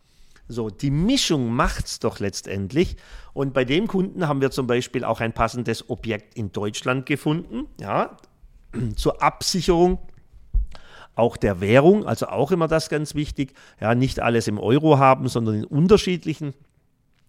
So, 0.47 0.71
die 0.71 0.91
Mischung 0.91 1.53
macht 1.53 1.87
es 1.87 1.99
doch 1.99 2.21
letztendlich. 2.21 2.97
Und 3.33 3.55
bei 3.55 3.65
dem 3.65 3.89
Kunden 3.89 4.29
haben 4.29 4.41
wir 4.41 4.51
zum 4.51 4.67
Beispiel 4.67 5.03
auch 5.03 5.21
ein 5.21 5.33
passendes 5.33 5.89
Objekt 5.89 6.37
in 6.37 6.53
Deutschland 6.53 7.07
gefunden, 7.07 7.67
ja, 7.81 8.17
zur 8.97 9.23
Absicherung 9.23 9.99
auch 11.15 11.37
der 11.37 11.61
Währung, 11.61 12.07
also 12.07 12.27
auch 12.27 12.51
immer 12.51 12.69
das 12.69 12.89
ganz 12.89 13.15
wichtig, 13.15 13.55
ja, 13.81 13.95
nicht 13.95 14.21
alles 14.21 14.49
im 14.49 14.59
Euro 14.59 14.99
haben, 14.99 15.29
sondern 15.29 15.57
in 15.57 15.65
unterschiedlichen 15.65 16.55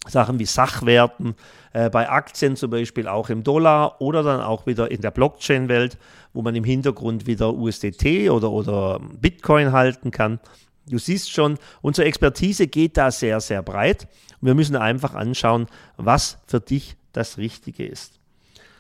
Sachen 0.08 0.40
wie 0.40 0.46
Sachwerten, 0.46 1.36
äh, 1.74 1.90
bei 1.90 2.10
Aktien 2.10 2.56
zum 2.56 2.70
Beispiel 2.72 3.08
auch 3.08 3.30
im 3.30 3.44
Dollar 3.44 4.02
oder 4.02 4.24
dann 4.24 4.42
auch 4.42 4.66
wieder 4.66 4.92
in 4.92 5.02
der 5.02 5.12
Blockchain-Welt, 5.12 5.98
wo 6.34 6.42
man 6.42 6.56
im 6.56 6.64
Hintergrund 6.64 7.28
wieder 7.28 7.54
USDT 7.54 8.30
oder, 8.30 8.52
oder 8.52 9.00
Bitcoin 9.20 9.72
halten 9.72 10.12
kann. 10.12 10.40
Du 10.88 11.00
siehst 11.00 11.32
schon, 11.32 11.58
unsere 11.82 12.08
Expertise 12.08 12.68
geht 12.68 12.98
da 12.98 13.10
sehr, 13.10 13.40
sehr 13.42 13.64
breit. 13.64 14.08
wir 14.42 14.54
müssen 14.54 14.76
einfach 14.76 15.16
anschauen, 15.16 15.66
was 15.98 16.38
für 16.46 16.60
dich 16.60 16.96
das 17.14 17.38
Richtige 17.40 17.86
ist. 17.86 18.20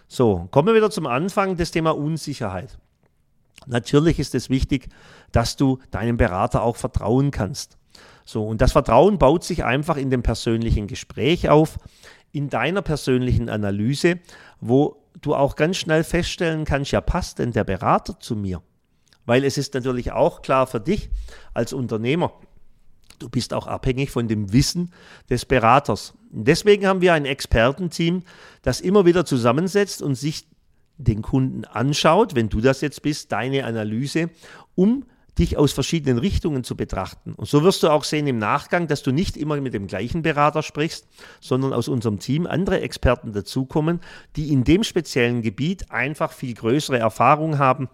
So, 0.07 0.47
kommen 0.51 0.67
wir 0.67 0.75
wieder 0.75 0.91
zum 0.91 1.07
Anfang, 1.07 1.57
das 1.57 1.71
Thema 1.71 1.95
Unsicherheit. 1.95 2.77
Natürlich 3.67 4.19
ist 4.19 4.35
es 4.35 4.49
wichtig, 4.49 4.89
dass 5.31 5.55
du 5.55 5.79
deinem 5.91 6.17
Berater 6.17 6.61
auch 6.61 6.75
vertrauen 6.75 7.31
kannst. 7.31 7.77
So, 8.25 8.45
und 8.45 8.61
das 8.61 8.71
Vertrauen 8.71 9.17
baut 9.17 9.43
sich 9.43 9.63
einfach 9.63 9.97
in 9.97 10.09
dem 10.09 10.23
persönlichen 10.23 10.87
Gespräch 10.87 11.49
auf, 11.49 11.77
in 12.31 12.49
deiner 12.49 12.81
persönlichen 12.81 13.49
Analyse, 13.49 14.19
wo 14.59 15.03
du 15.21 15.35
auch 15.35 15.55
ganz 15.55 15.77
schnell 15.77 16.03
feststellen 16.03 16.65
kannst, 16.65 16.91
ja, 16.91 17.01
passt 17.01 17.39
denn 17.39 17.51
der 17.51 17.63
Berater 17.63 18.19
zu 18.19 18.35
mir? 18.35 18.61
Weil 19.25 19.43
es 19.43 19.57
ist 19.57 19.73
natürlich 19.73 20.11
auch 20.11 20.41
klar 20.41 20.67
für 20.67 20.79
dich 20.79 21.09
als 21.53 21.73
Unternehmer, 21.73 22.33
du 23.19 23.29
bist 23.29 23.53
auch 23.53 23.67
abhängig 23.67 24.11
von 24.11 24.27
dem 24.27 24.51
Wissen 24.51 24.91
des 25.29 25.45
Beraters. 25.45 26.13
Deswegen 26.31 26.85
haben 26.85 27.01
wir 27.01 27.13
ein 27.13 27.25
Expertenteam, 27.25 28.23
das 28.61 28.81
immer 28.81 29.05
wieder 29.05 29.25
zusammensetzt 29.25 30.01
und 30.01 30.15
sich 30.15 30.47
den 30.97 31.21
Kunden 31.21 31.65
anschaut, 31.65 32.35
wenn 32.35 32.49
du 32.49 32.61
das 32.61 32.81
jetzt 32.81 33.01
bist, 33.01 33.31
deine 33.31 33.65
Analyse, 33.65 34.29
um 34.75 35.05
dich 35.37 35.57
aus 35.57 35.73
verschiedenen 35.73 36.17
Richtungen 36.17 36.63
zu 36.63 36.75
betrachten. 36.77 37.33
Und 37.33 37.47
so 37.47 37.63
wirst 37.63 37.83
du 37.83 37.89
auch 37.89 38.03
sehen 38.03 38.27
im 38.27 38.37
Nachgang, 38.37 38.87
dass 38.87 39.03
du 39.03 39.11
nicht 39.11 39.35
immer 39.35 39.59
mit 39.59 39.73
dem 39.73 39.87
gleichen 39.87 40.21
Berater 40.21 40.63
sprichst, 40.63 41.07
sondern 41.41 41.73
aus 41.73 41.87
unserem 41.87 42.19
Team 42.19 42.47
andere 42.47 42.79
Experten 42.81 43.33
dazukommen, 43.33 43.99
die 44.37 44.51
in 44.51 44.63
dem 44.63 44.83
speziellen 44.83 45.41
Gebiet 45.41 45.91
einfach 45.91 46.31
viel 46.31 46.53
größere 46.53 46.99
Erfahrung 46.99 47.57
haben 47.57 47.89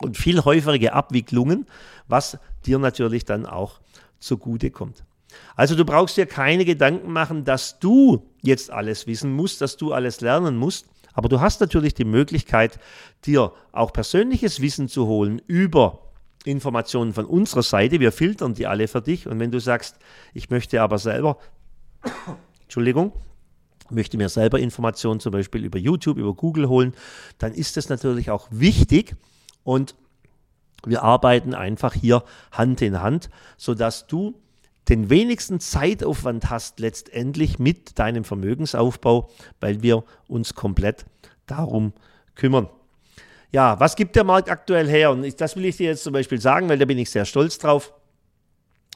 und 0.00 0.16
viel 0.16 0.44
häufigere 0.44 0.92
Abwicklungen, 0.92 1.66
was 2.08 2.38
dir 2.66 2.78
natürlich 2.78 3.24
dann 3.24 3.46
auch 3.46 3.80
zugute 4.18 4.70
kommt. 4.70 5.04
Also 5.54 5.76
du 5.76 5.84
brauchst 5.84 6.16
dir 6.16 6.26
keine 6.26 6.64
Gedanken 6.64 7.12
machen, 7.12 7.44
dass 7.44 7.78
du 7.78 8.26
jetzt 8.42 8.70
alles 8.70 9.06
wissen 9.06 9.32
musst, 9.32 9.60
dass 9.60 9.76
du 9.76 9.92
alles 9.92 10.20
lernen 10.20 10.56
musst, 10.56 10.86
aber 11.14 11.28
du 11.28 11.40
hast 11.40 11.60
natürlich 11.60 11.94
die 11.94 12.04
Möglichkeit, 12.04 12.78
dir 13.24 13.52
auch 13.72 13.92
persönliches 13.92 14.60
Wissen 14.60 14.88
zu 14.88 15.06
holen 15.06 15.40
über 15.46 16.12
Informationen 16.44 17.12
von 17.12 17.24
unserer 17.24 17.62
Seite. 17.62 18.00
Wir 18.00 18.12
filtern 18.12 18.54
die 18.54 18.66
alle 18.66 18.88
für 18.88 19.02
dich. 19.02 19.26
Und 19.26 19.38
wenn 19.38 19.50
du 19.50 19.60
sagst, 19.60 19.96
ich 20.34 20.50
möchte 20.50 20.82
aber 20.82 20.98
selber, 20.98 21.38
Entschuldigung, 22.62 23.12
möchte 23.90 24.16
mir 24.16 24.28
selber 24.28 24.58
Informationen 24.58 25.20
zum 25.20 25.32
Beispiel 25.32 25.64
über 25.64 25.78
YouTube, 25.78 26.18
über 26.18 26.34
Google 26.34 26.68
holen, 26.68 26.94
dann 27.38 27.52
ist 27.52 27.76
das 27.76 27.88
natürlich 27.88 28.30
auch 28.30 28.48
wichtig. 28.50 29.14
Und 29.64 29.94
wir 30.84 31.02
arbeiten 31.02 31.54
einfach 31.54 31.94
hier 31.94 32.24
Hand 32.50 32.82
in 32.82 33.00
Hand, 33.00 33.30
sodass 33.56 34.06
du 34.06 34.34
den 34.88 35.10
wenigsten 35.10 35.60
Zeitaufwand 35.60 36.50
hast 36.50 36.80
letztendlich 36.80 37.58
mit 37.58 37.98
deinem 37.98 38.24
Vermögensaufbau, 38.24 39.30
weil 39.60 39.82
wir 39.82 40.04
uns 40.28 40.54
komplett 40.54 41.06
darum 41.46 41.92
kümmern. 42.34 42.68
Ja, 43.52 43.78
was 43.78 43.96
gibt 43.96 44.16
der 44.16 44.24
Markt 44.24 44.50
aktuell 44.50 44.88
her? 44.88 45.10
Und 45.10 45.40
das 45.40 45.56
will 45.56 45.66
ich 45.66 45.76
dir 45.76 45.90
jetzt 45.90 46.04
zum 46.04 46.12
Beispiel 46.12 46.40
sagen, 46.40 46.68
weil 46.68 46.78
da 46.78 46.86
bin 46.86 46.98
ich 46.98 47.10
sehr 47.10 47.26
stolz 47.26 47.58
drauf. 47.58 47.92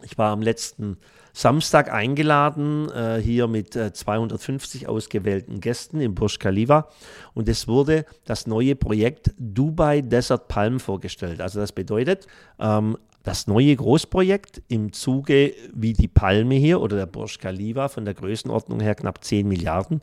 Ich 0.03 0.17
war 0.19 0.33
am 0.33 0.43
letzten 0.43 0.99
Samstag 1.33 1.93
eingeladen, 1.93 2.91
äh, 2.91 3.21
hier 3.21 3.47
mit 3.47 3.77
äh, 3.77 3.93
250 3.93 4.89
ausgewählten 4.89 5.61
Gästen 5.61 6.01
im 6.01 6.15
Burj 6.15 6.39
Khalifa. 6.39 6.89
Und 7.35 7.47
es 7.49 7.69
wurde 7.69 8.07
das 8.25 8.47
neue 8.47 8.75
Projekt 8.75 9.33
Dubai 9.39 10.01
Desert 10.01 10.49
Palm 10.49 10.81
vorgestellt. 10.81 11.43
Also 11.43 11.61
das 11.61 11.73
bedeutet, 11.73 12.27
ähm, 12.59 12.97
das 13.27 13.49
neue 13.49 13.75
Großprojekt 13.75 14.63
im 14.69 14.93
Zuge 14.93 15.53
wie 15.75 15.95
die 15.95 16.07
Palme 16.07 16.55
hier 16.55 16.81
oder 16.81 16.97
der 16.97 17.07
Burj 17.07 17.39
Khalifa 17.41 17.89
von 17.89 18.05
der 18.05 18.15
Größenordnung 18.15 18.79
her 18.79 18.95
knapp 18.95 19.25
10 19.25 19.49
Milliarden. 19.49 20.01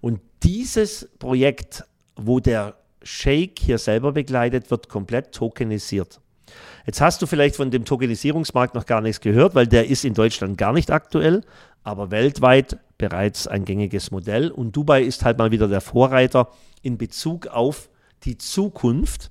Und 0.00 0.20
dieses 0.42 1.10
Projekt, 1.18 1.84
wo 2.16 2.40
der 2.40 2.76
Shake 3.02 3.58
hier 3.58 3.76
selber 3.76 4.12
begleitet, 4.12 4.70
wird 4.70 4.88
komplett 4.88 5.32
tokenisiert. 5.32 6.18
Jetzt 6.86 7.02
hast 7.02 7.20
du 7.20 7.26
vielleicht 7.26 7.56
von 7.56 7.70
dem 7.70 7.84
Tokenisierungsmarkt 7.84 8.74
noch 8.74 8.86
gar 8.86 9.02
nichts 9.02 9.20
gehört, 9.20 9.54
weil 9.54 9.66
der 9.66 9.88
ist 9.88 10.06
in 10.06 10.14
Deutschland 10.14 10.56
gar 10.56 10.72
nicht 10.72 10.90
aktuell, 10.90 11.42
aber 11.84 12.10
weltweit 12.10 12.78
bereits 12.96 13.46
ein 13.46 13.66
gängiges 13.66 14.10
Modell. 14.10 14.50
Und 14.50 14.74
Dubai 14.74 15.02
ist 15.02 15.26
halt 15.26 15.36
mal 15.36 15.50
wieder 15.50 15.68
der 15.68 15.82
Vorreiter 15.82 16.48
in 16.80 16.96
Bezug 16.96 17.48
auf 17.48 17.90
die 18.24 18.38
Zukunft. 18.38 19.30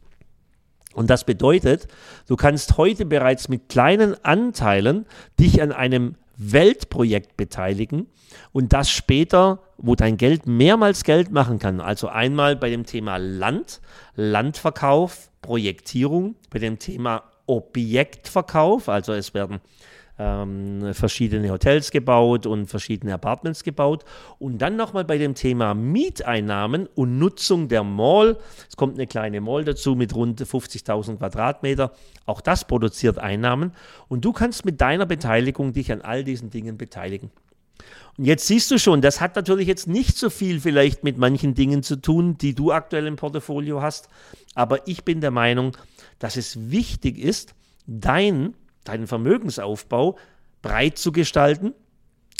Und 0.93 1.09
das 1.09 1.23
bedeutet, 1.23 1.87
du 2.27 2.35
kannst 2.35 2.77
heute 2.77 3.05
bereits 3.05 3.49
mit 3.49 3.69
kleinen 3.69 4.15
Anteilen 4.23 5.05
dich 5.39 5.61
an 5.61 5.71
einem 5.71 6.15
Weltprojekt 6.37 7.37
beteiligen 7.37 8.07
und 8.51 8.73
das 8.73 8.89
später, 8.89 9.59
wo 9.77 9.95
dein 9.95 10.17
Geld 10.17 10.47
mehrmals 10.47 11.03
Geld 11.03 11.31
machen 11.31 11.59
kann. 11.59 11.79
Also 11.79 12.07
einmal 12.07 12.55
bei 12.55 12.69
dem 12.69 12.85
Thema 12.85 13.17
Land, 13.17 13.79
Landverkauf, 14.15 15.29
Projektierung, 15.41 16.35
bei 16.49 16.59
dem 16.59 16.79
Thema 16.79 17.23
Objektverkauf, 17.45 18.89
also 18.89 19.13
es 19.13 19.33
werden 19.33 19.59
ähm, 20.21 20.93
verschiedene 20.93 21.49
Hotels 21.49 21.89
gebaut 21.89 22.45
und 22.45 22.67
verschiedene 22.67 23.13
Apartments 23.13 23.63
gebaut. 23.63 24.05
Und 24.37 24.59
dann 24.59 24.75
nochmal 24.75 25.03
bei 25.03 25.17
dem 25.17 25.33
Thema 25.33 25.73
Mieteinnahmen 25.73 26.87
und 26.95 27.17
Nutzung 27.17 27.67
der 27.67 27.83
Mall. 27.83 28.37
Es 28.69 28.77
kommt 28.77 28.95
eine 28.95 29.07
kleine 29.07 29.41
Mall 29.41 29.63
dazu 29.63 29.95
mit 29.95 30.13
rund 30.15 30.41
50.000 30.41 31.17
Quadratmeter. 31.17 31.93
Auch 32.25 32.41
das 32.41 32.65
produziert 32.65 33.17
Einnahmen. 33.17 33.71
Und 34.07 34.23
du 34.23 34.31
kannst 34.31 34.63
mit 34.63 34.79
deiner 34.79 35.05
Beteiligung 35.05 35.73
dich 35.73 35.91
an 35.91 36.01
all 36.01 36.23
diesen 36.23 36.51
Dingen 36.51 36.77
beteiligen. 36.77 37.31
Und 38.17 38.25
jetzt 38.25 38.45
siehst 38.45 38.69
du 38.69 38.77
schon, 38.77 39.01
das 39.01 39.21
hat 39.21 39.35
natürlich 39.35 39.67
jetzt 39.67 39.87
nicht 39.87 40.17
so 40.17 40.29
viel 40.29 40.59
vielleicht 40.59 41.03
mit 41.03 41.17
manchen 41.17 41.55
Dingen 41.55 41.81
zu 41.81 41.95
tun, 41.95 42.37
die 42.37 42.53
du 42.53 42.71
aktuell 42.71 43.07
im 43.07 43.15
Portfolio 43.15 43.81
hast. 43.81 44.09
Aber 44.53 44.87
ich 44.87 45.03
bin 45.03 45.21
der 45.21 45.31
Meinung, 45.31 45.75
dass 46.19 46.35
es 46.35 46.69
wichtig 46.69 47.17
ist, 47.17 47.55
dein 47.87 48.53
deinen 48.83 49.07
Vermögensaufbau 49.07 50.17
breit 50.61 50.97
zu 50.97 51.11
gestalten. 51.11 51.73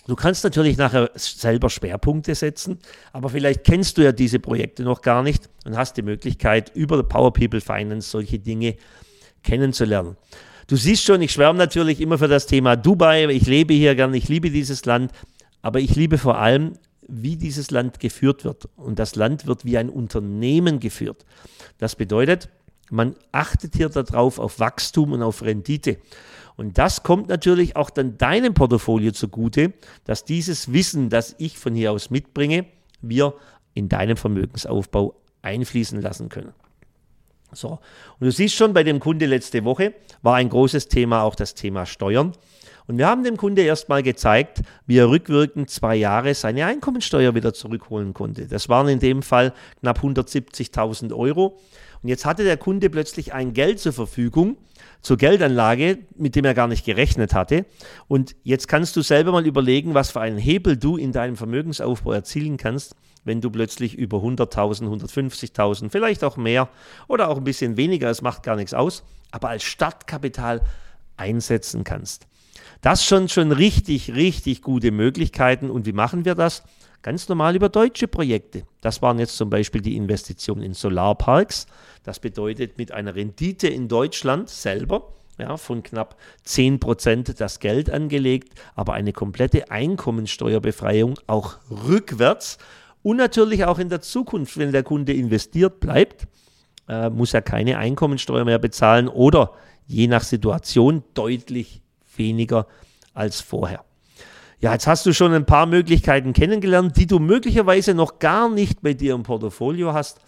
Du 0.08 0.16
kannst 0.16 0.44
natürlich 0.44 0.78
nachher 0.78 1.12
selber 1.16 1.70
Schwerpunkte 1.70 2.34
setzen, 2.34 2.80
aber 3.14 3.30
vielleicht 3.30 3.64
kennst 3.64 3.98
du 3.98 4.04
ja 4.04 4.12
diese 4.12 4.40
Projekte 4.40 4.84
noch 4.84 5.02
gar 5.02 5.22
nicht 5.22 5.50
und 5.64 5.78
hast 5.78 5.96
die 5.98 6.02
Möglichkeit, 6.02 6.72
über 6.76 7.02
Power 7.04 7.32
People 7.32 7.62
Finance 7.62 8.10
solche 8.10 8.40
Dinge 8.40 8.76
kennenzulernen. 9.44 10.18
Du 10.68 10.76
siehst 10.76 11.04
schon, 11.04 11.22
ich 11.22 11.32
schwärme 11.32 11.60
natürlich 11.60 12.02
immer 12.02 12.18
für 12.18 12.28
das 12.28 12.48
Thema 12.48 12.76
Dubai. 12.76 13.28
Ich 13.28 13.46
lebe 13.46 13.74
hier 13.74 13.94
gern, 13.94 14.14
ich 14.14 14.30
liebe 14.30 14.50
dieses 14.50 14.86
Land, 14.86 15.12
aber 15.62 15.80
ich 15.80 15.96
liebe 15.96 16.18
vor 16.18 16.38
allem, 16.38 16.74
wie 17.08 17.36
dieses 17.36 17.72
Land 17.72 18.00
geführt 18.00 18.46
wird. 18.46 18.70
Und 18.78 18.98
das 18.98 19.16
Land 19.16 19.46
wird 19.46 19.66
wie 19.66 19.78
ein 19.78 19.90
Unternehmen 19.90 20.80
geführt. 20.80 21.26
Das 21.78 21.96
bedeutet, 21.96 22.50
man 22.92 23.16
achtet 23.32 23.76
hier 23.76 23.90
darauf 23.90 24.38
auf 24.38 24.60
Wachstum 24.60 25.14
und 25.14 25.24
auf 25.24 25.42
Rendite. 25.42 25.98
Und 26.58 26.78
das 26.78 27.04
kommt 27.04 27.30
natürlich 27.30 27.76
auch 27.76 27.90
dann 27.90 28.18
deinem 28.18 28.54
Portfolio 28.54 29.12
zugute, 29.12 29.74
dass 30.06 30.26
dieses 30.26 30.74
Wissen, 30.74 31.10
das 31.10 31.36
ich 31.40 31.58
von 31.58 31.74
hier 31.74 31.92
aus 31.92 32.10
mitbringe, 32.10 32.66
wir 33.02 33.34
in 33.74 33.90
deinem 33.90 34.18
Vermögensaufbau 34.18 35.16
einfließen 35.42 36.02
lassen 36.02 36.30
können. 36.30 36.54
So, 37.54 37.80
und 38.20 38.26
du 38.26 38.32
siehst 38.32 38.56
schon, 38.56 38.74
bei 38.74 38.84
dem 38.84 39.00
Kunde 39.00 39.26
letzte 39.26 39.64
Woche 39.66 39.94
war 40.22 40.36
ein 40.36 40.50
großes 40.50 40.88
Thema 40.88 41.24
auch 41.24 41.36
das 41.36 41.54
Thema 41.54 41.86
Steuern. 41.86 42.34
Und 42.88 42.98
wir 42.98 43.08
haben 43.08 43.24
dem 43.24 43.38
Kunde 43.38 43.62
erstmal 43.62 44.04
gezeigt, 44.04 44.62
wie 44.86 44.98
er 44.98 45.10
rückwirkend 45.10 45.70
zwei 45.70 45.96
Jahre 45.96 46.34
seine 46.34 46.66
Einkommensteuer 46.66 47.36
wieder 47.36 47.54
zurückholen 47.54 48.14
konnte. 48.14 48.48
Das 48.48 48.70
waren 48.70 48.88
in 48.88 49.00
dem 49.00 49.22
Fall 49.22 49.54
knapp 49.80 50.00
170.000 50.00 51.16
Euro. 51.16 51.58
Und 52.02 52.10
jetzt 52.10 52.26
hatte 52.26 52.44
der 52.44 52.58
Kunde 52.58 52.90
plötzlich 52.90 53.34
ein 53.34 53.54
Geld 53.54 53.80
zur 53.80 53.94
Verfügung, 53.94 54.58
zur 55.02 55.18
Geldanlage, 55.18 56.00
mit 56.16 56.36
dem 56.36 56.46
er 56.46 56.54
gar 56.54 56.68
nicht 56.68 56.86
gerechnet 56.86 57.34
hatte. 57.34 57.66
Und 58.08 58.36
jetzt 58.44 58.68
kannst 58.68 58.96
du 58.96 59.02
selber 59.02 59.32
mal 59.32 59.46
überlegen, 59.46 59.94
was 59.94 60.12
für 60.12 60.22
einen 60.22 60.38
Hebel 60.38 60.78
du 60.78 60.98
in 60.98 61.12
deinem 61.12 61.36
Vermögensaufbau 61.36 62.12
erzielen 62.12 62.58
kannst, 62.58 62.96
wenn 63.24 63.42
du 63.42 63.52
plötzlich 63.52 63.96
über 63.96 64.18
100.000, 64.18 64.84
150.000, 64.84 65.90
vielleicht 65.90 66.24
auch 66.24 66.38
mehr 66.38 66.70
oder 67.08 67.30
auch 67.30 67.38
ein 67.38 67.44
bisschen 67.44 67.78
weniger, 67.78 68.10
es 68.10 68.22
macht 68.22 68.44
gar 68.44 68.56
nichts 68.56 68.74
aus, 68.74 69.04
aber 69.30 69.50
als 69.50 69.64
Startkapital 69.64 70.62
einsetzen 71.18 71.84
kannst. 71.84 72.26
Das 72.82 73.06
schon 73.06 73.30
schon 73.30 73.52
richtig, 73.52 74.16
richtig 74.16 74.64
gute 74.64 74.92
Möglichkeiten. 74.92 75.70
Und 75.70 75.86
wie 75.86 75.94
machen 75.94 76.26
wir 76.26 76.34
das? 76.34 76.64
Ganz 77.02 77.28
normal 77.28 77.56
über 77.56 77.70
deutsche 77.70 78.08
Projekte. 78.08 78.64
Das 78.82 79.02
waren 79.02 79.18
jetzt 79.18 79.36
zum 79.36 79.50
Beispiel 79.50 79.82
die 79.82 79.96
Investitionen 79.96 80.62
in 80.62 80.74
Solarparks. 80.74 81.66
Das 82.04 82.20
bedeutet 82.20 82.78
mit 82.78 82.92
einer 82.92 83.16
Rendite 83.16 83.68
in 83.68 83.88
Deutschland 83.88 84.50
selber 84.50 85.14
ja, 85.40 85.58
von 85.58 85.82
knapp 85.82 86.16
10% 86.46 87.36
das 87.38 87.60
Geld 87.60 87.90
angelegt, 87.90 88.54
aber 88.76 88.94
eine 88.94 89.14
komplette 89.14 89.72
Einkommensteuerbefreiung 89.72 91.20
auch 91.28 91.58
rückwärts 91.70 92.60
und 93.04 93.18
natürlich 93.18 93.66
auch 93.66 93.80
in 93.80 93.90
der 93.90 94.02
Zukunft, 94.02 94.58
wenn 94.58 94.72
der 94.72 94.84
Kunde 94.84 95.14
investiert 95.14 95.80
bleibt, 95.80 96.28
äh, 96.88 97.10
muss 97.10 97.34
er 97.34 97.42
keine 97.42 97.78
Einkommensteuer 97.78 98.46
mehr 98.46 98.60
bezahlen 98.60 99.08
oder 99.08 99.54
je 99.88 100.08
nach 100.08 100.24
Situation 100.24 101.04
deutlich 101.14 101.82
weniger 102.16 102.68
als 103.14 103.42
vorher. 103.42 103.84
Ja, 104.62 104.74
jetzt 104.74 104.86
hast 104.86 105.08
du 105.08 105.14
schon 105.14 105.34
ein 105.34 105.48
paar 105.48 105.66
Möglichkeiten 105.66 106.34
kennengelernt, 106.34 106.96
die 106.96 107.08
du 107.08 107.18
möglicherweise 107.18 107.96
noch 107.96 108.20
gar 108.20 108.48
nicht 108.48 108.84
bei 108.84 108.94
dir 108.94 109.16
im 109.16 109.24
Portfolio 109.24 109.94
hast. 109.94 110.20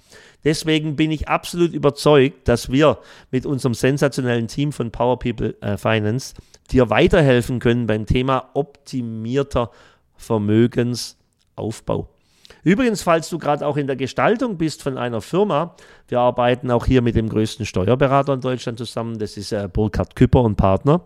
Deswegen 0.43 0.95
bin 0.95 1.11
ich 1.11 1.27
absolut 1.27 1.71
überzeugt, 1.71 2.47
dass 2.47 2.71
wir 2.71 2.97
mit 3.29 3.45
unserem 3.45 3.75
sensationellen 3.75 4.47
Team 4.47 4.71
von 4.71 4.89
Power 4.89 5.19
People 5.19 5.55
äh, 5.61 5.77
Finance 5.77 6.33
dir 6.71 6.89
weiterhelfen 6.89 7.59
können 7.59 7.85
beim 7.85 8.07
Thema 8.07 8.49
optimierter 8.55 9.69
Vermögensaufbau. 10.15 12.09
Übrigens, 12.63 13.03
falls 13.03 13.29
du 13.29 13.37
gerade 13.37 13.67
auch 13.67 13.77
in 13.77 13.85
der 13.85 13.97
Gestaltung 13.97 14.57
bist 14.57 14.81
von 14.81 14.97
einer 14.97 15.21
Firma, 15.21 15.75
wir 16.07 16.19
arbeiten 16.19 16.71
auch 16.71 16.87
hier 16.87 17.03
mit 17.03 17.15
dem 17.15 17.29
größten 17.29 17.67
Steuerberater 17.67 18.33
in 18.33 18.41
Deutschland 18.41 18.79
zusammen, 18.79 19.19
das 19.19 19.37
ist 19.37 19.51
äh, 19.51 19.69
Burkhard 19.71 20.15
Küpper 20.15 20.41
und 20.41 20.55
Partner, 20.55 21.05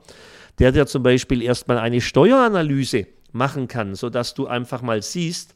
der 0.60 0.72
dir 0.72 0.88
zum 0.88 1.04
Beispiel 1.04 1.42
erstmal 1.42 1.78
eine 1.78 2.00
Steueranalyse 2.00 3.17
machen 3.38 3.68
kann, 3.68 3.96
sodass 3.96 4.34
du 4.34 4.48
einfach 4.48 4.82
mal 4.82 5.02
siehst, 5.02 5.56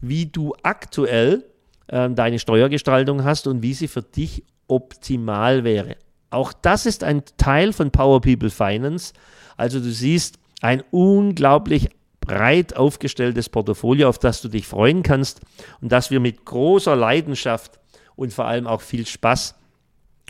wie 0.00 0.26
du 0.26 0.54
aktuell 0.62 1.44
äh, 1.88 2.10
deine 2.10 2.38
Steuergestaltung 2.38 3.24
hast 3.24 3.46
und 3.46 3.62
wie 3.62 3.74
sie 3.74 3.88
für 3.88 4.02
dich 4.02 4.44
optimal 4.66 5.64
wäre. 5.64 5.96
Auch 6.30 6.52
das 6.52 6.86
ist 6.86 7.04
ein 7.04 7.22
Teil 7.36 7.72
von 7.72 7.90
Power 7.90 8.20
People 8.20 8.50
Finance. 8.50 9.12
Also 9.56 9.80
du 9.80 9.90
siehst 9.90 10.38
ein 10.60 10.82
unglaublich 10.90 11.90
breit 12.20 12.76
aufgestelltes 12.76 13.48
Portfolio, 13.48 14.08
auf 14.08 14.18
das 14.18 14.42
du 14.42 14.48
dich 14.48 14.66
freuen 14.66 15.02
kannst 15.02 15.40
und 15.80 15.90
das 15.90 16.10
wir 16.10 16.20
mit 16.20 16.44
großer 16.44 16.94
Leidenschaft 16.94 17.78
und 18.16 18.32
vor 18.32 18.44
allem 18.44 18.66
auch 18.66 18.82
viel 18.82 19.06
Spaß 19.06 19.54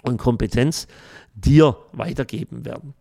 und 0.03 0.19
Kompetenz 0.19 0.87
dir 1.35 1.77
weitergeben 1.93 2.65
werden. 2.65 2.95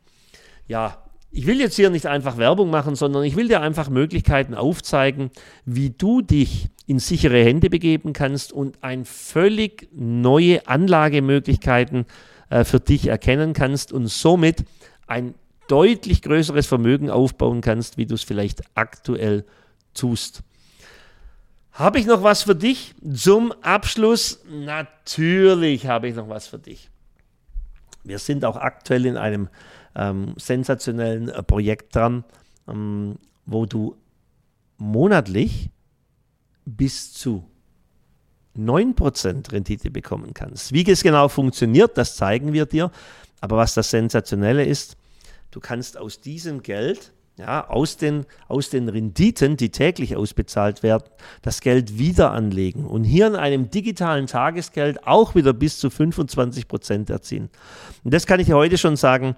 Ja, 0.67 1.03
ich 1.31 1.45
will 1.45 1.59
jetzt 1.59 1.75
hier 1.75 1.89
nicht 1.89 2.05
einfach 2.05 2.37
Werbung 2.37 2.69
machen, 2.69 2.95
sondern 2.95 3.23
ich 3.23 3.35
will 3.35 3.47
dir 3.47 3.61
einfach 3.61 3.89
Möglichkeiten 3.89 4.53
aufzeigen, 4.55 5.31
wie 5.65 5.89
du 5.89 6.21
dich 6.21 6.69
in 6.85 6.99
sichere 6.99 7.43
Hände 7.43 7.69
begeben 7.69 8.13
kannst 8.13 8.53
und 8.53 8.81
ein 8.81 9.05
völlig 9.05 9.89
neue 9.93 10.67
Anlagemöglichkeiten 10.67 12.05
äh, 12.49 12.63
für 12.63 12.79
dich 12.79 13.07
erkennen 13.07 13.53
kannst 13.53 13.91
und 13.91 14.07
somit 14.07 14.63
ein 15.05 15.35
deutlich 15.67 16.21
größeres 16.21 16.65
Vermögen 16.65 17.09
aufbauen 17.09 17.61
kannst, 17.61 17.97
wie 17.97 18.05
du 18.05 18.15
es 18.15 18.23
vielleicht 18.23 18.63
aktuell 18.75 19.45
tust. 19.93 20.43
Habe 21.73 21.99
ich 21.99 22.05
noch 22.05 22.23
was 22.23 22.43
für 22.43 22.55
dich 22.55 22.95
zum 23.13 23.51
Abschluss? 23.61 24.41
Natürlich 24.49 25.87
habe 25.87 26.07
ich 26.07 26.15
noch 26.15 26.29
was 26.29 26.47
für 26.47 26.57
dich. 26.57 26.89
Wir 28.03 28.17
sind 28.17 28.45
auch 28.45 28.55
aktuell 28.55 29.05
in 29.05 29.17
einem 29.17 29.49
ähm, 29.97 30.35
sensationellen 30.37 31.29
äh, 31.29 31.43
Projekt 31.43 31.95
dran, 31.95 32.23
ähm, 32.67 33.15
wo 33.45 33.65
du 33.65 33.97
monatlich 34.77 35.69
bis 36.65 37.11
zu 37.13 37.43
9% 38.57 39.51
Rendite 39.51 39.91
bekommen 39.91 40.33
kannst. 40.33 40.71
Wie 40.73 40.89
es 40.89 41.03
genau 41.03 41.27
funktioniert, 41.27 41.97
das 41.97 42.15
zeigen 42.15 42.53
wir 42.53 42.65
dir. 42.65 42.91
Aber 43.41 43.57
was 43.57 43.73
das 43.73 43.89
Sensationelle 43.89 44.65
ist, 44.65 44.97
du 45.51 45.59
kannst 45.59 45.97
aus 45.97 46.21
diesem 46.21 46.63
Geld, 46.63 47.13
ja, 47.37 47.67
aus 47.67 47.97
den, 47.97 48.25
aus 48.47 48.71
den 48.71 48.89
Renditen, 48.89 49.57
die 49.57 49.69
täglich 49.69 50.15
ausbezahlt 50.15 50.81
werden, 50.81 51.03
das 51.43 51.61
Geld 51.61 51.99
wieder 51.99 52.31
anlegen 52.31 52.85
und 52.85 53.03
hier 53.03 53.27
in 53.27 53.35
einem 53.35 53.69
digitalen 53.69 54.25
Tagesgeld 54.25 55.05
auch 55.05 55.35
wieder 55.35 55.53
bis 55.53 55.77
zu 55.77 55.91
25 55.91 56.67
Prozent 56.67 57.11
erzielen. 57.11 57.49
Und 58.03 58.13
das 58.13 58.25
kann 58.25 58.39
ich 58.39 58.47
dir 58.47 58.55
heute 58.55 58.79
schon 58.79 58.95
sagen, 58.95 59.35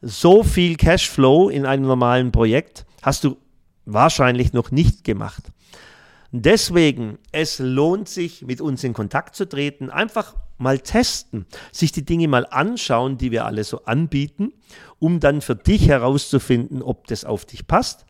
so 0.00 0.42
viel 0.42 0.76
Cashflow 0.76 1.48
in 1.48 1.66
einem 1.66 1.84
normalen 1.84 2.32
Projekt 2.32 2.86
hast 3.02 3.24
du 3.24 3.36
wahrscheinlich 3.84 4.52
noch 4.52 4.70
nicht 4.70 5.04
gemacht. 5.04 5.44
Deswegen, 6.30 7.18
es 7.32 7.58
lohnt 7.58 8.08
sich, 8.08 8.42
mit 8.42 8.60
uns 8.60 8.84
in 8.84 8.92
Kontakt 8.92 9.34
zu 9.34 9.48
treten, 9.48 9.88
einfach 9.88 10.34
mal 10.58 10.78
testen, 10.78 11.46
sich 11.72 11.90
die 11.90 12.04
Dinge 12.04 12.28
mal 12.28 12.46
anschauen, 12.50 13.16
die 13.16 13.30
wir 13.30 13.46
alle 13.46 13.64
so 13.64 13.84
anbieten, 13.84 14.52
um 14.98 15.20
dann 15.20 15.40
für 15.40 15.56
dich 15.56 15.88
herauszufinden, 15.88 16.82
ob 16.82 17.06
das 17.06 17.24
auf 17.24 17.46
dich 17.46 17.66
passt. 17.66 18.04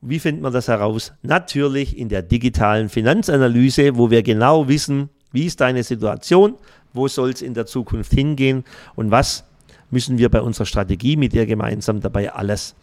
Wie 0.00 0.18
findet 0.18 0.42
man 0.42 0.54
das 0.54 0.68
heraus? 0.68 1.12
Natürlich 1.20 1.98
in 1.98 2.08
der 2.08 2.22
digitalen 2.22 2.88
Finanzanalyse, 2.88 3.96
wo 3.96 4.10
wir 4.10 4.22
genau 4.22 4.68
wissen, 4.68 5.10
wie 5.30 5.44
ist 5.44 5.60
deine 5.60 5.82
Situation, 5.82 6.56
wo 6.94 7.08
soll 7.08 7.30
es 7.30 7.42
in 7.42 7.52
der 7.52 7.66
Zukunft 7.66 8.12
hingehen 8.12 8.64
und 8.94 9.10
was 9.10 9.44
müssen 9.90 10.18
wir 10.18 10.28
bei 10.28 10.40
unserer 10.40 10.66
Strategie 10.66 11.16
mit 11.16 11.32
dir 11.32 11.46
gemeinsam 11.46 12.00
dabei 12.00 12.32
alles 12.32 12.74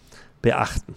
beachten. 0.42 0.96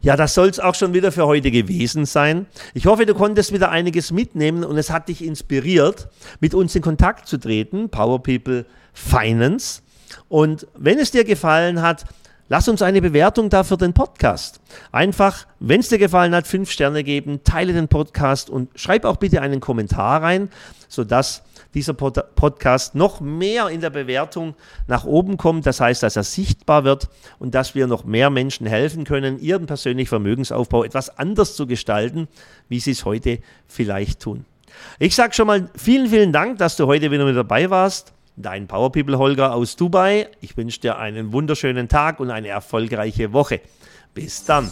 Ja, 0.00 0.16
das 0.16 0.34
soll 0.34 0.48
es 0.48 0.60
auch 0.60 0.76
schon 0.76 0.94
wieder 0.94 1.10
für 1.10 1.26
heute 1.26 1.50
gewesen 1.50 2.06
sein. 2.06 2.46
Ich 2.72 2.86
hoffe, 2.86 3.04
du 3.04 3.14
konntest 3.14 3.52
wieder 3.52 3.70
einiges 3.70 4.12
mitnehmen 4.12 4.62
und 4.62 4.78
es 4.78 4.90
hat 4.90 5.08
dich 5.08 5.24
inspiriert, 5.24 6.08
mit 6.40 6.54
uns 6.54 6.74
in 6.76 6.82
Kontakt 6.82 7.26
zu 7.26 7.36
treten, 7.36 7.88
Power 7.88 8.22
People 8.22 8.64
Finance. 8.92 9.82
Und 10.28 10.68
wenn 10.76 10.98
es 10.98 11.10
dir 11.10 11.24
gefallen 11.24 11.82
hat, 11.82 12.04
Lass 12.50 12.66
uns 12.66 12.80
eine 12.80 13.02
Bewertung 13.02 13.50
da 13.50 13.62
für 13.62 13.76
den 13.76 13.92
Podcast. 13.92 14.60
Einfach, 14.90 15.46
wenn 15.60 15.80
es 15.80 15.90
dir 15.90 15.98
gefallen 15.98 16.34
hat, 16.34 16.46
fünf 16.46 16.70
Sterne 16.70 17.04
geben, 17.04 17.44
teile 17.44 17.74
den 17.74 17.88
Podcast 17.88 18.48
und 18.48 18.70
schreib 18.74 19.04
auch 19.04 19.18
bitte 19.18 19.42
einen 19.42 19.60
Kommentar 19.60 20.22
rein, 20.22 20.48
sodass 20.88 21.42
dieser 21.74 21.94
Pod 21.94 22.34
Podcast 22.34 22.94
noch 22.94 23.20
mehr 23.20 23.68
in 23.68 23.80
der 23.80 23.90
Bewertung 23.90 24.54
nach 24.86 25.04
oben 25.04 25.36
kommt. 25.36 25.66
Das 25.66 25.80
heißt, 25.80 26.02
dass 26.02 26.16
er 26.16 26.24
sichtbar 26.24 26.84
wird 26.84 27.08
und 27.38 27.54
dass 27.54 27.74
wir 27.74 27.86
noch 27.86 28.04
mehr 28.04 28.30
Menschen 28.30 28.66
helfen 28.66 29.04
können, 29.04 29.38
ihren 29.40 29.66
persönlichen 29.66 30.08
Vermögensaufbau 30.08 30.84
etwas 30.84 31.18
anders 31.18 31.56
zu 31.56 31.66
gestalten, 31.66 32.28
wie 32.68 32.80
sie 32.80 32.92
es 32.92 33.04
heute 33.04 33.38
vielleicht 33.66 34.20
tun. 34.20 34.44
Ich 34.98 35.14
sage 35.14 35.34
schon 35.34 35.46
mal 35.46 35.70
vielen, 35.76 36.08
vielen 36.08 36.32
Dank, 36.32 36.58
dass 36.58 36.76
du 36.76 36.86
heute 36.86 37.10
wieder 37.10 37.24
mit 37.24 37.36
dabei 37.36 37.70
warst 37.70 38.12
dein 38.38 38.66
Power 38.66 38.92
People 38.92 39.18
Holger 39.18 39.52
aus 39.52 39.76
Dubai. 39.76 40.28
Ich 40.40 40.56
wünsche 40.56 40.80
dir 40.80 40.98
einen 40.98 41.32
wunderschönen 41.32 41.88
Tag 41.88 42.20
und 42.20 42.30
eine 42.30 42.48
erfolgreiche 42.48 43.32
Woche. 43.32 43.60
Bis 44.14 44.44
dann. 44.44 44.70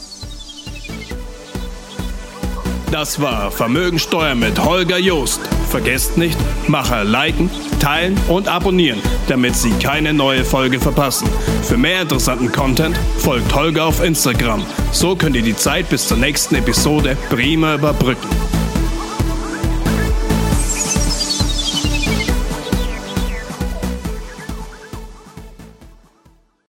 Das 2.91 3.21
war 3.21 3.51
Vermögensteuer 3.51 4.35
mit 4.35 4.65
Holger 4.65 4.99
Joost. 4.99 5.41
Vergesst 5.69 6.17
nicht, 6.17 6.39
Macher 6.69 7.05
liken, 7.05 7.51
teilen 7.81 8.17
und 8.29 8.49
abonnieren, 8.49 9.01
damit 9.29 9.57
Sie 9.57 9.73
keine 9.73 10.13
neue 10.13 10.45
Folge 10.45 10.79
verpassen. 10.79 11.29
Für 11.63 11.77
mehr 11.77 12.03
interessanten 12.03 12.53
Content 12.53 12.97
folgt 13.19 13.53
Holger 13.55 13.87
auf 13.87 14.03
Instagram. 14.03 14.65
So 14.93 15.17
könnt 15.17 15.37
ihr 15.37 15.43
die 15.43 15.57
Zeit 15.57 15.89
bis 15.91 16.07
zur 16.07 16.17
nächsten 16.17 16.55
Episode 16.55 17.17
prima 17.29 17.75
überbrücken. 17.75 18.29